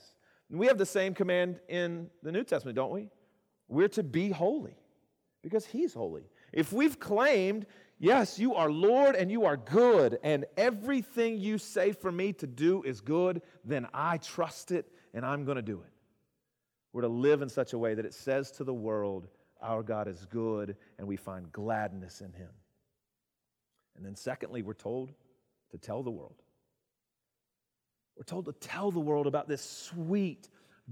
We 0.50 0.68
have 0.68 0.78
the 0.78 0.86
same 0.86 1.14
command 1.14 1.58
in 1.68 2.08
the 2.22 2.30
New 2.30 2.44
Testament, 2.44 2.76
don't 2.76 2.92
we? 2.92 3.08
We're 3.66 3.88
to 3.88 4.04
be 4.04 4.30
holy 4.30 4.76
because 5.42 5.66
He's 5.66 5.94
holy. 5.94 6.30
If 6.52 6.72
we've 6.72 6.98
claimed, 6.98 7.66
yes, 8.00 8.38
you 8.38 8.54
are 8.56 8.70
Lord 8.70 9.14
and 9.14 9.30
you 9.30 9.44
are 9.44 9.56
good, 9.56 10.18
and 10.24 10.46
everything 10.56 11.38
you 11.38 11.58
say 11.58 11.92
for 11.92 12.10
me 12.10 12.32
to 12.34 12.46
do 12.48 12.82
is 12.82 13.00
good, 13.00 13.42
then 13.64 13.86
I 13.94 14.16
trust 14.16 14.72
it 14.72 14.90
and 15.14 15.24
I'm 15.24 15.44
going 15.44 15.56
to 15.56 15.62
do 15.62 15.80
it. 15.80 15.92
We're 16.92 17.02
to 17.02 17.08
live 17.08 17.42
in 17.42 17.48
such 17.48 17.72
a 17.72 17.78
way 17.78 17.94
that 17.94 18.04
it 18.04 18.14
says 18.14 18.50
to 18.52 18.64
the 18.64 18.74
world, 18.74 19.28
our 19.62 19.82
God 19.82 20.08
is 20.08 20.26
good 20.26 20.76
and 20.98 21.06
we 21.06 21.16
find 21.16 21.52
gladness 21.52 22.20
in 22.20 22.32
Him. 22.32 22.50
And 23.96 24.04
then, 24.04 24.16
secondly, 24.16 24.62
we're 24.62 24.72
told 24.72 25.12
to 25.70 25.78
tell 25.78 26.02
the 26.02 26.10
world. 26.10 26.42
We're 28.16 28.24
told 28.24 28.46
to 28.46 28.52
tell 28.52 28.90
the 28.90 29.00
world 29.00 29.26
about 29.26 29.48
this 29.48 29.62
sweet, 29.62 30.48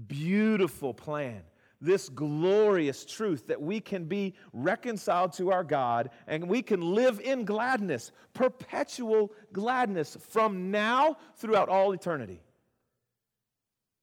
beautiful 0.07 0.93
plan, 0.93 1.41
this 1.81 2.09
glorious 2.09 3.05
truth 3.05 3.47
that 3.47 3.61
we 3.61 3.79
can 3.79 4.05
be 4.05 4.35
reconciled 4.53 5.33
to 5.33 5.51
our 5.51 5.63
God 5.63 6.09
and 6.27 6.47
we 6.47 6.61
can 6.61 6.81
live 6.81 7.19
in 7.21 7.45
gladness, 7.45 8.11
perpetual 8.33 9.31
gladness 9.53 10.17
from 10.29 10.71
now 10.71 11.17
throughout 11.37 11.69
all 11.69 11.93
eternity. 11.93 12.41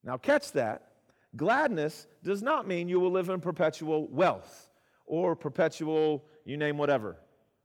Now, 0.02 0.16
catch 0.16 0.52
that. 0.52 0.92
Gladness 1.34 2.06
does 2.22 2.42
not 2.42 2.66
mean 2.66 2.88
you 2.88 3.00
will 3.00 3.10
live 3.10 3.28
in 3.28 3.40
perpetual 3.40 4.06
wealth 4.08 4.70
or 5.04 5.36
perpetual, 5.36 6.24
you 6.44 6.56
name 6.56 6.78
whatever, 6.78 7.16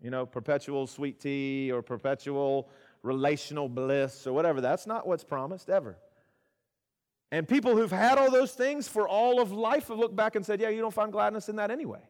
you 0.01 0.09
know, 0.09 0.25
perpetual 0.25 0.87
sweet 0.87 1.19
tea 1.19 1.71
or 1.71 1.81
perpetual 1.81 2.69
relational 3.03 3.69
bliss 3.69 4.27
or 4.27 4.33
whatever. 4.33 4.59
That's 4.59 4.85
not 4.85 5.07
what's 5.07 5.23
promised 5.23 5.69
ever. 5.69 5.97
And 7.31 7.47
people 7.47 7.75
who've 7.75 7.91
had 7.91 8.17
all 8.17 8.29
those 8.29 8.51
things 8.51 8.87
for 8.87 9.07
all 9.07 9.41
of 9.41 9.51
life 9.51 9.87
have 9.87 9.97
looked 9.97 10.15
back 10.15 10.35
and 10.35 10.45
said, 10.45 10.59
Yeah, 10.59 10.69
you 10.69 10.81
don't 10.81 10.93
find 10.93 11.11
gladness 11.11 11.49
in 11.49 11.55
that 11.57 11.71
anyway. 11.71 12.01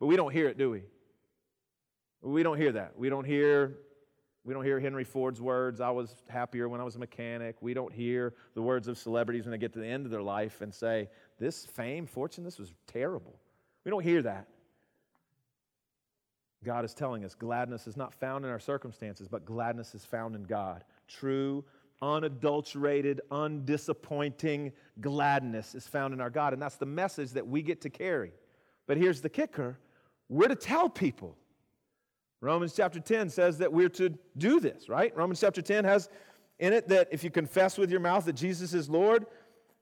But 0.00 0.06
we 0.06 0.16
don't 0.16 0.32
hear 0.32 0.48
it, 0.48 0.56
do 0.56 0.70
we? 0.70 0.82
We 2.22 2.42
don't 2.42 2.56
hear 2.56 2.72
that. 2.72 2.98
We 2.98 3.08
don't 3.08 3.24
hear 3.24 3.76
we 4.48 4.54
don't 4.54 4.64
hear 4.64 4.80
Henry 4.80 5.04
Ford's 5.04 5.42
words, 5.42 5.78
I 5.78 5.90
was 5.90 6.16
happier 6.26 6.70
when 6.70 6.80
I 6.80 6.84
was 6.84 6.96
a 6.96 6.98
mechanic. 6.98 7.56
We 7.60 7.74
don't 7.74 7.92
hear 7.92 8.32
the 8.54 8.62
words 8.62 8.88
of 8.88 8.96
celebrities 8.96 9.44
when 9.44 9.50
they 9.50 9.58
get 9.58 9.74
to 9.74 9.78
the 9.78 9.86
end 9.86 10.06
of 10.06 10.10
their 10.10 10.22
life 10.22 10.62
and 10.62 10.72
say, 10.72 11.10
This 11.38 11.66
fame, 11.66 12.06
fortune, 12.06 12.44
this 12.44 12.58
was 12.58 12.72
terrible. 12.86 13.38
We 13.84 13.90
don't 13.90 14.02
hear 14.02 14.22
that. 14.22 14.48
God 16.64 16.84
is 16.86 16.94
telling 16.94 17.26
us 17.26 17.34
gladness 17.34 17.86
is 17.86 17.96
not 17.96 18.14
found 18.14 18.46
in 18.46 18.50
our 18.50 18.58
circumstances, 18.58 19.28
but 19.28 19.44
gladness 19.44 19.94
is 19.94 20.06
found 20.06 20.34
in 20.34 20.44
God. 20.44 20.82
True, 21.06 21.62
unadulterated, 22.02 23.20
undisappointing 23.30 24.72
gladness 25.00 25.74
is 25.74 25.86
found 25.86 26.14
in 26.14 26.20
our 26.20 26.30
God. 26.30 26.52
And 26.52 26.62
that's 26.62 26.76
the 26.76 26.86
message 26.86 27.32
that 27.32 27.46
we 27.46 27.62
get 27.62 27.80
to 27.82 27.90
carry. 27.90 28.32
But 28.86 28.96
here's 28.96 29.20
the 29.20 29.28
kicker 29.28 29.78
we're 30.28 30.48
to 30.48 30.56
tell 30.56 30.88
people. 30.88 31.36
Romans 32.40 32.72
chapter 32.76 33.00
10 33.00 33.30
says 33.30 33.58
that 33.58 33.72
we're 33.72 33.88
to 33.88 34.16
do 34.36 34.60
this, 34.60 34.88
right? 34.88 35.16
Romans 35.16 35.40
chapter 35.40 35.60
10 35.60 35.84
has 35.84 36.08
in 36.58 36.72
it 36.72 36.88
that 36.88 37.08
if 37.10 37.24
you 37.24 37.30
confess 37.30 37.78
with 37.78 37.90
your 37.90 38.00
mouth 38.00 38.24
that 38.26 38.34
Jesus 38.34 38.74
is 38.74 38.88
Lord, 38.88 39.26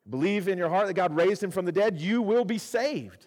believe 0.09 0.48
in 0.48 0.57
your 0.57 0.68
heart 0.68 0.87
that 0.87 0.94
God 0.94 1.14
raised 1.14 1.42
him 1.42 1.50
from 1.50 1.64
the 1.64 1.72
dead, 1.72 1.98
you 1.98 2.22
will 2.22 2.44
be 2.44 2.59
saved. 2.59 3.26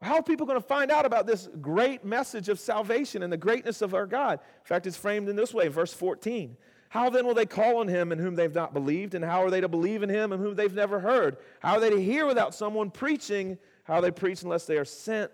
How 0.00 0.16
are 0.16 0.22
people 0.22 0.46
going 0.46 0.60
to 0.60 0.66
find 0.66 0.90
out 0.90 1.06
about 1.06 1.26
this 1.26 1.48
great 1.60 2.04
message 2.04 2.48
of 2.48 2.60
salvation 2.60 3.22
and 3.22 3.32
the 3.32 3.38
greatness 3.38 3.80
of 3.80 3.94
our 3.94 4.06
God? 4.06 4.38
In 4.38 4.66
fact, 4.66 4.86
it's 4.86 4.96
framed 4.96 5.28
in 5.28 5.36
this 5.36 5.54
way, 5.54 5.68
verse 5.68 5.94
14. 5.94 6.56
How 6.94 7.10
then 7.10 7.26
will 7.26 7.34
they 7.34 7.44
call 7.44 7.78
on 7.78 7.88
him 7.88 8.12
in 8.12 8.20
whom 8.20 8.36
they've 8.36 8.54
not 8.54 8.72
believed? 8.72 9.16
And 9.16 9.24
how 9.24 9.42
are 9.42 9.50
they 9.50 9.60
to 9.60 9.66
believe 9.66 10.04
in 10.04 10.08
him 10.08 10.32
in 10.32 10.38
whom 10.38 10.54
they've 10.54 10.72
never 10.72 11.00
heard? 11.00 11.38
How 11.58 11.72
are 11.72 11.80
they 11.80 11.90
to 11.90 12.00
hear 12.00 12.24
without 12.24 12.54
someone 12.54 12.92
preaching? 12.92 13.58
How 13.82 14.00
they 14.00 14.12
preach 14.12 14.42
unless 14.42 14.66
they 14.66 14.76
are 14.76 14.84
sent? 14.84 15.32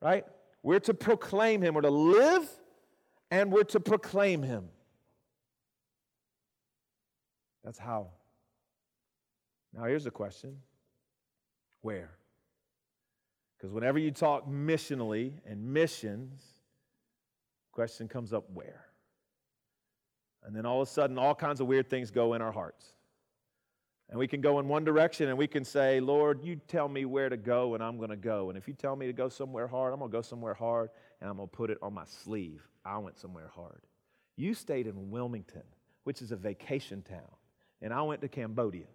Right? 0.00 0.24
We're 0.62 0.78
to 0.78 0.94
proclaim 0.94 1.62
him. 1.62 1.74
We're 1.74 1.80
to 1.80 1.90
live 1.90 2.48
and 3.28 3.50
we're 3.50 3.64
to 3.64 3.80
proclaim 3.80 4.44
him. 4.44 4.68
That's 7.64 7.80
how. 7.80 8.10
Now, 9.76 9.82
here's 9.82 10.04
the 10.04 10.12
question 10.12 10.58
where? 11.80 12.12
Because 13.56 13.72
whenever 13.72 13.98
you 13.98 14.12
talk 14.12 14.48
missionally 14.48 15.32
and 15.44 15.72
missions, 15.72 16.40
question 17.72 18.06
comes 18.06 18.32
up 18.32 18.44
where? 18.54 18.87
And 20.44 20.54
then 20.54 20.64
all 20.64 20.80
of 20.80 20.88
a 20.88 20.90
sudden, 20.90 21.18
all 21.18 21.34
kinds 21.34 21.60
of 21.60 21.66
weird 21.66 21.90
things 21.90 22.10
go 22.10 22.34
in 22.34 22.42
our 22.42 22.52
hearts. 22.52 22.92
And 24.10 24.18
we 24.18 24.26
can 24.26 24.40
go 24.40 24.58
in 24.58 24.68
one 24.68 24.84
direction 24.84 25.28
and 25.28 25.36
we 25.36 25.46
can 25.46 25.64
say, 25.64 26.00
Lord, 26.00 26.42
you 26.42 26.56
tell 26.66 26.88
me 26.88 27.04
where 27.04 27.28
to 27.28 27.36
go 27.36 27.74
and 27.74 27.82
I'm 27.82 27.98
going 27.98 28.08
to 28.10 28.16
go. 28.16 28.48
And 28.48 28.56
if 28.56 28.66
you 28.66 28.72
tell 28.72 28.96
me 28.96 29.06
to 29.06 29.12
go 29.12 29.28
somewhere 29.28 29.66
hard, 29.66 29.92
I'm 29.92 29.98
going 29.98 30.10
to 30.10 30.16
go 30.16 30.22
somewhere 30.22 30.54
hard 30.54 30.88
and 31.20 31.28
I'm 31.28 31.36
going 31.36 31.48
to 31.48 31.54
put 31.54 31.68
it 31.68 31.78
on 31.82 31.92
my 31.92 32.04
sleeve. 32.06 32.66
I 32.84 32.96
went 32.98 33.18
somewhere 33.18 33.50
hard. 33.54 33.82
You 34.36 34.54
stayed 34.54 34.86
in 34.86 35.10
Wilmington, 35.10 35.64
which 36.04 36.22
is 36.22 36.32
a 36.32 36.36
vacation 36.36 37.02
town, 37.02 37.28
and 37.82 37.92
I 37.92 38.02
went 38.02 38.22
to 38.22 38.28
Cambodia. 38.28 38.86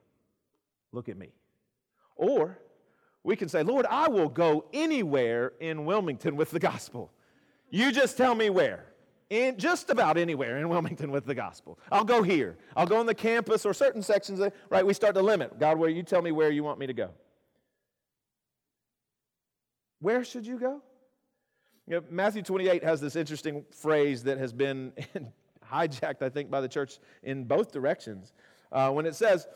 Look 0.91 1.10
at 1.10 1.17
me. 1.17 1.34
Or 2.15 2.58
we 3.23 3.36
can 3.36 3.49
say, 3.49 3.62
Lord, 3.62 3.86
I 3.88 4.08
will 4.08 4.29
go 4.29 4.65
anywhere 4.73 5.53
in 5.60 5.86
Wilmington 5.86 6.36
with 6.36 6.51
the 6.51 6.60
gospel. 6.60 7.12
You 7.69 7.91
just 7.91 8.17
tell 8.17 8.34
me 8.34 8.49
where 8.49 8.86
in 9.34 9.58
just 9.58 9.89
about 9.89 10.15
anywhere 10.15 10.60
in 10.60 10.69
Wilmington 10.69 11.12
with 11.12 11.26
the 11.26 11.34
gospel. 11.34 11.80
I'll 11.91 12.04
go 12.04 12.22
here. 12.22 12.56
I'll 12.76 12.86
go 12.86 12.98
on 12.98 13.08
the 13.08 13.15
campus 13.15 13.65
or 13.65 13.74
certain 13.74 14.04
sections, 14.04 14.39
of, 14.39 14.54
right? 14.69 14.86
We 14.86 14.93
start 14.93 15.15
to 15.15 15.24
limit. 15.24 15.60
God, 15.60 15.80
where 15.80 15.89
you 15.89 16.04
tell 16.04 16.22
me 16.22 16.32
where 16.32 16.52
you 16.52 16.63
want 16.63 16.78
me 16.78 16.86
to 16.86 16.93
go. 16.93 17.10
Where 20.00 20.24
should 20.24 20.46
you 20.46 20.60
go? 20.60 20.82
You 21.88 21.96
know, 21.96 22.04
Matthew 22.12 22.43
28 22.43 22.84
has 22.84 23.02
this 23.02 23.15
interesting 23.15 23.65
phrase 23.72 24.24
that 24.24 24.38
has 24.38 24.54
been 24.54 24.93
hijacked, 25.72 26.22
I 26.22 26.30
think, 26.30 26.52
by 26.52 26.62
the 26.62 26.69
church 26.69 27.00
in 27.24 27.46
both 27.46 27.72
directions. 27.72 28.34
Uh, 28.72 28.91
when 28.91 29.08
it 29.08 29.15
says, 29.15 29.48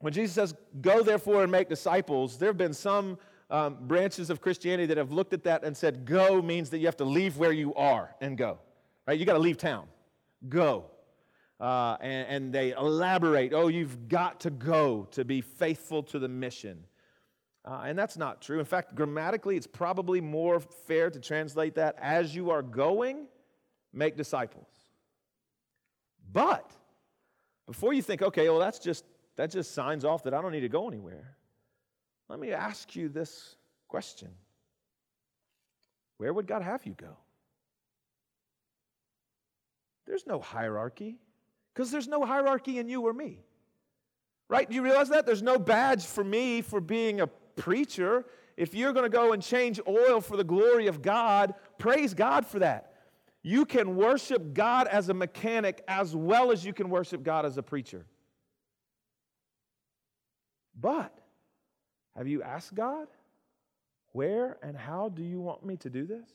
when 0.00 0.12
Jesus 0.12 0.34
says, 0.34 0.54
Go 0.82 1.02
therefore 1.02 1.42
and 1.42 1.50
make 1.50 1.70
disciples, 1.70 2.36
there 2.36 2.50
have 2.50 2.58
been 2.58 2.74
some 2.74 3.16
um, 3.48 3.78
branches 3.80 4.28
of 4.28 4.42
Christianity 4.42 4.86
that 4.86 4.98
have 4.98 5.10
looked 5.10 5.32
at 5.32 5.44
that 5.44 5.64
and 5.64 5.74
said, 5.74 6.04
Go 6.04 6.42
means 6.42 6.68
that 6.70 6.78
you 6.78 6.86
have 6.86 6.98
to 6.98 7.04
leave 7.04 7.38
where 7.38 7.52
you 7.52 7.74
are 7.74 8.14
and 8.20 8.36
go 8.36 8.58
right? 9.06 9.18
You 9.18 9.24
got 9.24 9.34
to 9.34 9.38
leave 9.38 9.58
town. 9.58 9.86
Go. 10.48 10.90
Uh, 11.58 11.96
and, 12.00 12.28
and 12.28 12.52
they 12.52 12.72
elaborate, 12.72 13.52
oh, 13.54 13.68
you've 13.68 14.08
got 14.08 14.40
to 14.40 14.50
go 14.50 15.08
to 15.12 15.24
be 15.24 15.40
faithful 15.40 16.02
to 16.02 16.18
the 16.18 16.28
mission. 16.28 16.84
Uh, 17.64 17.82
and 17.86 17.98
that's 17.98 18.16
not 18.16 18.42
true. 18.42 18.58
In 18.58 18.64
fact, 18.64 18.94
grammatically, 18.94 19.56
it's 19.56 19.66
probably 19.66 20.20
more 20.20 20.60
fair 20.60 21.10
to 21.10 21.18
translate 21.18 21.74
that 21.76 21.96
as 22.00 22.34
you 22.34 22.50
are 22.50 22.62
going, 22.62 23.26
make 23.92 24.16
disciples. 24.16 24.68
But 26.32 26.70
before 27.66 27.92
you 27.92 28.02
think, 28.02 28.22
okay, 28.22 28.48
well, 28.48 28.58
that's 28.58 28.78
just 28.78 29.04
that 29.36 29.50
just 29.50 29.74
signs 29.74 30.04
off 30.04 30.24
that 30.24 30.34
I 30.34 30.40
don't 30.40 30.52
need 30.52 30.60
to 30.60 30.68
go 30.68 30.88
anywhere. 30.88 31.36
Let 32.28 32.38
me 32.38 32.52
ask 32.52 32.94
you 32.96 33.08
this 33.08 33.56
question. 33.88 34.30
Where 36.18 36.32
would 36.32 36.46
God 36.46 36.62
have 36.62 36.84
you 36.86 36.94
go? 36.94 37.16
There's 40.06 40.26
no 40.26 40.40
hierarchy 40.40 41.18
because 41.74 41.90
there's 41.90 42.08
no 42.08 42.24
hierarchy 42.24 42.78
in 42.78 42.88
you 42.88 43.02
or 43.02 43.12
me. 43.12 43.40
Right? 44.48 44.68
Do 44.68 44.76
you 44.76 44.82
realize 44.82 45.08
that? 45.08 45.26
There's 45.26 45.42
no 45.42 45.58
badge 45.58 46.04
for 46.04 46.22
me 46.22 46.62
for 46.62 46.80
being 46.80 47.20
a 47.20 47.26
preacher. 47.26 48.24
If 48.56 48.74
you're 48.74 48.92
going 48.92 49.04
to 49.04 49.10
go 49.10 49.32
and 49.32 49.42
change 49.42 49.80
oil 49.88 50.20
for 50.20 50.36
the 50.36 50.44
glory 50.44 50.86
of 50.86 51.02
God, 51.02 51.54
praise 51.78 52.14
God 52.14 52.46
for 52.46 52.60
that. 52.60 52.92
You 53.42 53.64
can 53.64 53.96
worship 53.96 54.54
God 54.54 54.86
as 54.86 55.08
a 55.08 55.14
mechanic 55.14 55.82
as 55.88 56.14
well 56.14 56.50
as 56.50 56.64
you 56.64 56.72
can 56.72 56.88
worship 56.88 57.22
God 57.22 57.44
as 57.44 57.58
a 57.58 57.62
preacher. 57.62 58.06
But 60.78 61.16
have 62.16 62.28
you 62.28 62.42
asked 62.42 62.74
God, 62.74 63.08
where 64.12 64.56
and 64.62 64.76
how 64.76 65.10
do 65.10 65.22
you 65.22 65.40
want 65.40 65.64
me 65.64 65.76
to 65.78 65.90
do 65.90 66.06
this? 66.06 66.28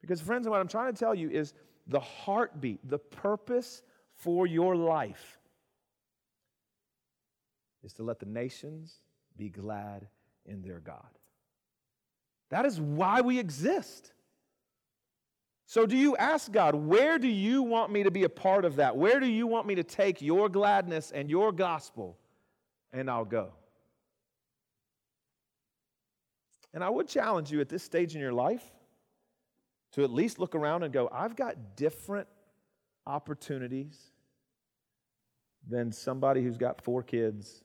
Because, 0.00 0.20
friends, 0.20 0.46
what 0.48 0.60
I'm 0.60 0.68
trying 0.68 0.92
to 0.92 0.98
tell 0.98 1.14
you 1.14 1.30
is 1.30 1.54
the 1.86 2.00
heartbeat, 2.00 2.88
the 2.88 2.98
purpose 2.98 3.82
for 4.14 4.46
your 4.46 4.74
life 4.74 5.38
is 7.82 7.92
to 7.94 8.02
let 8.02 8.18
the 8.18 8.26
nations 8.26 9.00
be 9.36 9.48
glad 9.48 10.06
in 10.46 10.62
their 10.62 10.80
God. 10.80 11.06
That 12.50 12.64
is 12.64 12.80
why 12.80 13.20
we 13.20 13.38
exist. 13.38 14.12
So, 15.66 15.86
do 15.86 15.96
you 15.96 16.16
ask 16.16 16.52
God, 16.52 16.74
where 16.74 17.18
do 17.18 17.28
you 17.28 17.62
want 17.62 17.90
me 17.90 18.02
to 18.02 18.10
be 18.10 18.24
a 18.24 18.28
part 18.28 18.64
of 18.64 18.76
that? 18.76 18.96
Where 18.96 19.18
do 19.18 19.26
you 19.26 19.46
want 19.46 19.66
me 19.66 19.74
to 19.76 19.82
take 19.82 20.22
your 20.22 20.48
gladness 20.48 21.10
and 21.10 21.30
your 21.30 21.52
gospel? 21.52 22.18
And 22.92 23.10
I'll 23.10 23.24
go. 23.24 23.52
And 26.72 26.84
I 26.84 26.90
would 26.90 27.08
challenge 27.08 27.50
you 27.50 27.60
at 27.60 27.68
this 27.68 27.82
stage 27.82 28.14
in 28.14 28.20
your 28.20 28.32
life 28.32 28.64
to 29.94 30.02
at 30.02 30.10
least 30.10 30.40
look 30.40 30.56
around 30.56 30.82
and 30.82 30.92
go, 30.92 31.08
I've 31.12 31.36
got 31.36 31.76
different 31.76 32.26
opportunities 33.06 33.96
than 35.68 35.92
somebody 35.92 36.42
who's 36.42 36.56
got 36.56 36.82
four 36.82 37.02
kids 37.02 37.62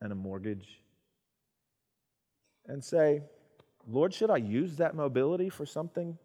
and 0.00 0.10
a 0.10 0.14
mortgage. 0.14 0.80
And 2.66 2.82
say, 2.82 3.22
Lord, 3.86 4.14
should 4.14 4.30
I 4.30 4.38
use 4.38 4.76
that 4.76 4.94
mobility 4.94 5.50
for 5.50 5.66
something? 5.66 6.16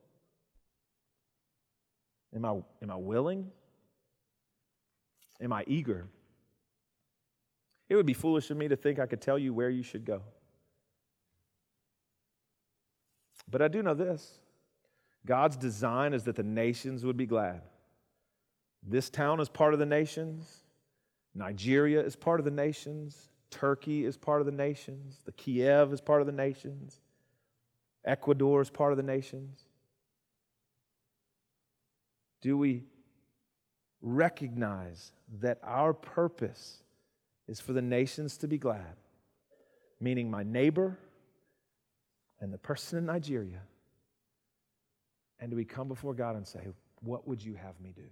Am 2.33 2.45
I, 2.45 2.61
am 2.81 2.89
I 2.89 2.95
willing? 2.95 3.51
Am 5.41 5.51
I 5.51 5.65
eager? 5.67 6.07
It 7.89 7.95
would 7.95 8.05
be 8.05 8.13
foolish 8.13 8.49
of 8.49 8.55
me 8.55 8.69
to 8.69 8.77
think 8.77 8.97
I 8.97 9.05
could 9.05 9.21
tell 9.21 9.37
you 9.37 9.53
where 9.53 9.69
you 9.69 9.83
should 9.83 10.05
go. 10.05 10.21
But 13.51 13.61
I 13.61 13.67
do 13.67 13.83
know 13.83 13.93
this 13.93 14.39
God's 15.25 15.55
design 15.55 16.13
is 16.13 16.23
that 16.23 16.35
the 16.35 16.43
nations 16.43 17.05
would 17.05 17.17
be 17.17 17.25
glad. 17.25 17.61
This 18.85 19.09
town 19.09 19.39
is 19.39 19.47
part 19.47 19.73
of 19.73 19.79
the 19.79 19.85
nations. 19.85 20.63
Nigeria 21.33 22.01
is 22.01 22.15
part 22.15 22.39
of 22.39 22.45
the 22.45 22.51
nations. 22.51 23.29
Turkey 23.49 24.05
is 24.05 24.17
part 24.17 24.41
of 24.41 24.45
the 24.45 24.51
nations. 24.51 25.19
The 25.25 25.31
Kiev 25.31 25.93
is 25.93 26.01
part 26.01 26.21
of 26.21 26.27
the 26.27 26.33
nations. 26.33 26.99
Ecuador 28.03 28.61
is 28.61 28.69
part 28.69 28.91
of 28.91 28.97
the 28.97 29.03
nations. 29.03 29.63
Do 32.41 32.57
we 32.57 32.83
recognize 34.01 35.13
that 35.39 35.59
our 35.63 35.93
purpose 35.93 36.83
is 37.47 37.61
for 37.61 37.71
the 37.71 37.81
nations 37.81 38.35
to 38.37 38.47
be 38.47 38.57
glad? 38.57 38.97
Meaning, 40.01 40.29
my 40.29 40.43
neighbor 40.43 40.97
and 42.41 42.53
the 42.53 42.57
person 42.57 42.97
in 42.97 43.05
Nigeria 43.05 43.61
and 45.43 45.51
do 45.51 45.57
we 45.57 45.65
come 45.65 45.89
before 45.89 46.13
God 46.13 46.37
and 46.37 46.47
say, 46.47 46.69
What 47.01 47.27
would 47.27 47.43
you 47.43 47.55
have 47.55 47.77
me 47.81 47.91
do? 47.93 48.07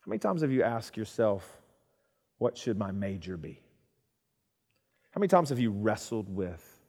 How 0.00 0.10
many 0.10 0.18
times 0.18 0.40
have 0.42 0.50
you 0.50 0.64
asked 0.64 0.96
yourself, 0.96 1.62
What 2.38 2.58
should 2.58 2.76
my 2.76 2.90
major 2.90 3.36
be? 3.36 3.62
How 5.12 5.20
many 5.20 5.28
times 5.28 5.50
have 5.50 5.60
you 5.60 5.70
wrestled 5.70 6.28
with, 6.28 6.80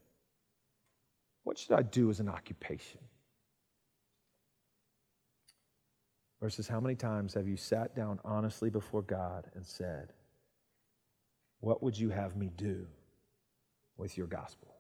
What 1.43 1.59
should 1.59 1.73
I 1.73 1.83
do 1.83 2.09
as 2.09 2.19
an 2.19 2.29
occupation? 2.29 2.99
Versus 6.41 6.67
how 6.67 6.79
many 6.79 6.95
times 6.95 7.35
have 7.35 7.47
you 7.47 7.57
sat 7.57 7.95
down 7.95 8.19
honestly 8.25 8.71
before 8.71 9.03
God 9.03 9.51
and 9.53 9.63
said, 9.63 10.13
What 11.59 11.83
would 11.83 11.95
you 11.95 12.09
have 12.09 12.35
me 12.35 12.49
do 12.57 12.87
with 13.97 14.17
your 14.17 14.27
gospel? 14.27 14.76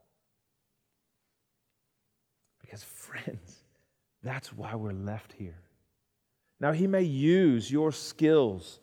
Because, 2.67 2.83
friends, 2.83 3.63
that's 4.23 4.51
why 4.51 4.75
we're 4.75 4.91
left 4.91 5.31
here. 5.31 5.61
Now, 6.59 6.73
He 6.73 6.85
may 6.85 7.03
use 7.03 7.71
your 7.71 7.93
skills 7.93 8.81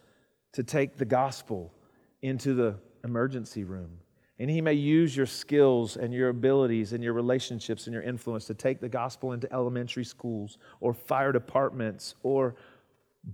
to 0.55 0.63
take 0.63 0.97
the 0.97 1.05
gospel 1.05 1.75
into 2.23 2.55
the 2.55 2.77
emergency 3.05 3.65
room. 3.65 3.99
And 4.39 4.49
He 4.49 4.63
may 4.63 4.73
use 4.73 5.15
your 5.15 5.27
skills 5.27 5.99
and 5.99 6.15
your 6.15 6.31
abilities 6.31 6.95
and 6.95 7.05
your 7.05 7.13
relationships 7.13 7.87
and 7.87 7.93
your 7.93 8.03
influence 8.03 8.47
to 8.47 8.55
take 8.55 8.81
the 8.81 8.89
gospel 8.89 9.33
into 9.33 9.53
elementary 9.53 10.05
schools 10.05 10.57
or 10.81 10.95
fire 10.95 11.31
departments 11.31 12.15
or 12.23 12.55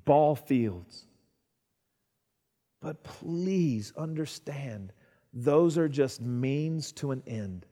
ball 0.05 0.35
fields. 0.35 1.07
But 2.81 3.05
please 3.05 3.93
understand, 3.97 4.93
those 5.33 5.79
are 5.79 5.89
just 5.89 6.21
means 6.21 6.91
to 6.93 7.13
an 7.13 7.23
end. 7.25 7.67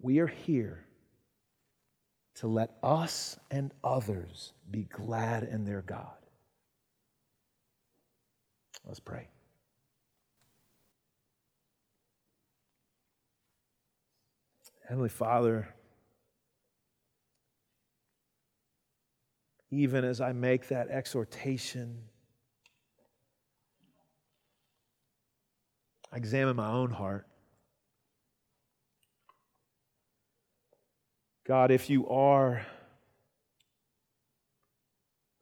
We 0.00 0.20
are 0.20 0.26
here 0.26 0.85
to 2.36 2.46
let 2.46 2.76
us 2.82 3.38
and 3.50 3.72
others 3.82 4.52
be 4.70 4.84
glad 4.84 5.42
in 5.42 5.64
their 5.64 5.82
God. 5.82 6.16
Let's 8.84 9.00
pray. 9.00 9.28
Heavenly 14.88 15.08
Father, 15.08 15.74
even 19.70 20.04
as 20.04 20.20
I 20.20 20.32
make 20.32 20.68
that 20.68 20.88
exhortation, 20.88 22.02
I 26.12 26.18
examine 26.18 26.54
my 26.54 26.70
own 26.70 26.90
heart. 26.90 27.26
God, 31.46 31.70
if 31.70 31.88
you 31.88 32.08
are 32.08 32.66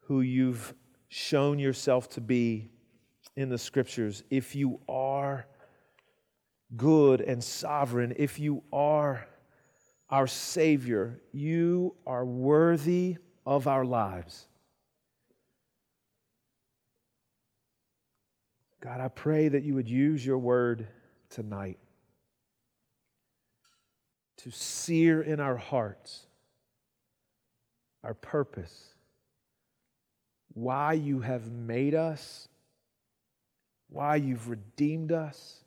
who 0.01 0.21
you've 0.21 0.75
shown 1.09 1.59
yourself 1.59 2.11
to 2.11 2.21
be 2.21 2.69
in 3.37 3.49
the 3.49 3.57
scriptures, 3.57 4.23
if 4.29 4.55
you 4.55 4.81
are 4.87 5.47
good 6.77 7.23
and 7.23 7.43
sovereign, 7.43 8.13
if 8.19 8.39
you 8.39 8.63
are 8.71 9.27
our 10.11 10.27
Savior, 10.27 11.23
you 11.33 11.97
are 12.07 12.27
worthy 12.27 13.17
of 13.47 13.67
our 13.67 13.87
lives. 13.87 14.47
God, 18.83 19.01
I 19.01 19.09
pray 19.09 19.49
that 19.49 19.63
you 19.63 19.75
would 19.75 19.89
use 19.89 20.25
your 20.25 20.37
word 20.37 20.87
tonight 21.31 21.79
to 24.45 24.51
sear 24.51 25.23
in 25.23 25.41
our 25.41 25.57
hearts 25.57 26.27
our 28.03 28.13
purpose, 28.13 28.91
why 30.53 30.93
you 30.93 31.21
have 31.21 31.51
made 31.51 31.95
us, 31.95 32.47
why 33.89 34.17
you've 34.17 34.51
redeemed 34.51 35.13
us. 35.13 35.61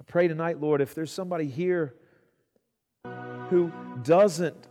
I 0.00 0.04
pray 0.06 0.28
tonight, 0.28 0.60
Lord, 0.60 0.80
if 0.80 0.94
there's 0.94 1.10
somebody 1.10 1.46
here 1.46 1.96
who 3.48 3.72
doesn't 4.04 4.68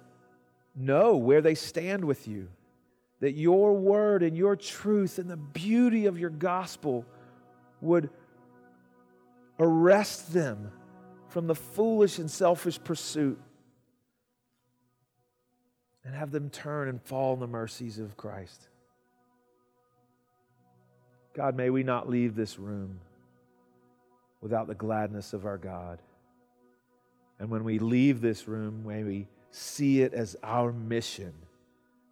know 0.73 1.17
where 1.17 1.41
they 1.41 1.55
stand 1.55 2.05
with 2.05 2.25
you, 2.25 2.47
that 3.19 3.33
your 3.33 3.73
word 3.73 4.23
and 4.23 4.37
your 4.37 4.55
truth 4.55 5.19
and 5.19 5.29
the 5.29 5.35
beauty 5.35 6.05
of 6.05 6.17
your 6.17 6.29
gospel 6.29 7.05
would 7.81 8.09
arrest 9.59 10.31
them 10.31 10.71
from 11.29 11.47
the 11.47 11.55
foolish 11.55 12.19
and 12.19 12.29
selfish 12.29 12.79
pursuit 12.83 13.39
and 16.03 16.15
have 16.15 16.31
them 16.31 16.49
turn 16.49 16.87
and 16.87 17.01
fall 17.01 17.33
in 17.33 17.39
the 17.39 17.47
mercies 17.47 17.99
of 17.99 18.17
Christ. 18.17 18.67
God, 21.33 21.55
may 21.55 21.69
we 21.69 21.83
not 21.83 22.09
leave 22.09 22.35
this 22.35 22.57
room 22.57 22.99
without 24.41 24.67
the 24.67 24.75
gladness 24.75 25.33
of 25.33 25.45
our 25.45 25.57
God. 25.57 25.99
And 27.39 27.49
when 27.49 27.63
we 27.63 27.79
leave 27.79 28.21
this 28.21 28.47
room, 28.47 28.83
may 28.85 29.03
we 29.03 29.27
see 29.51 30.01
it 30.01 30.13
as 30.13 30.35
our 30.43 30.71
mission 30.71 31.33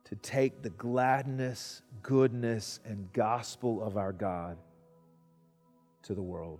to 0.05 0.15
take 0.15 0.61
the 0.61 0.69
gladness, 0.69 1.81
goodness, 2.01 2.79
and 2.85 3.11
gospel 3.11 3.83
of 3.83 3.97
our 3.97 4.13
God 4.13 4.57
to 6.03 6.13
the 6.13 6.21
world. 6.21 6.59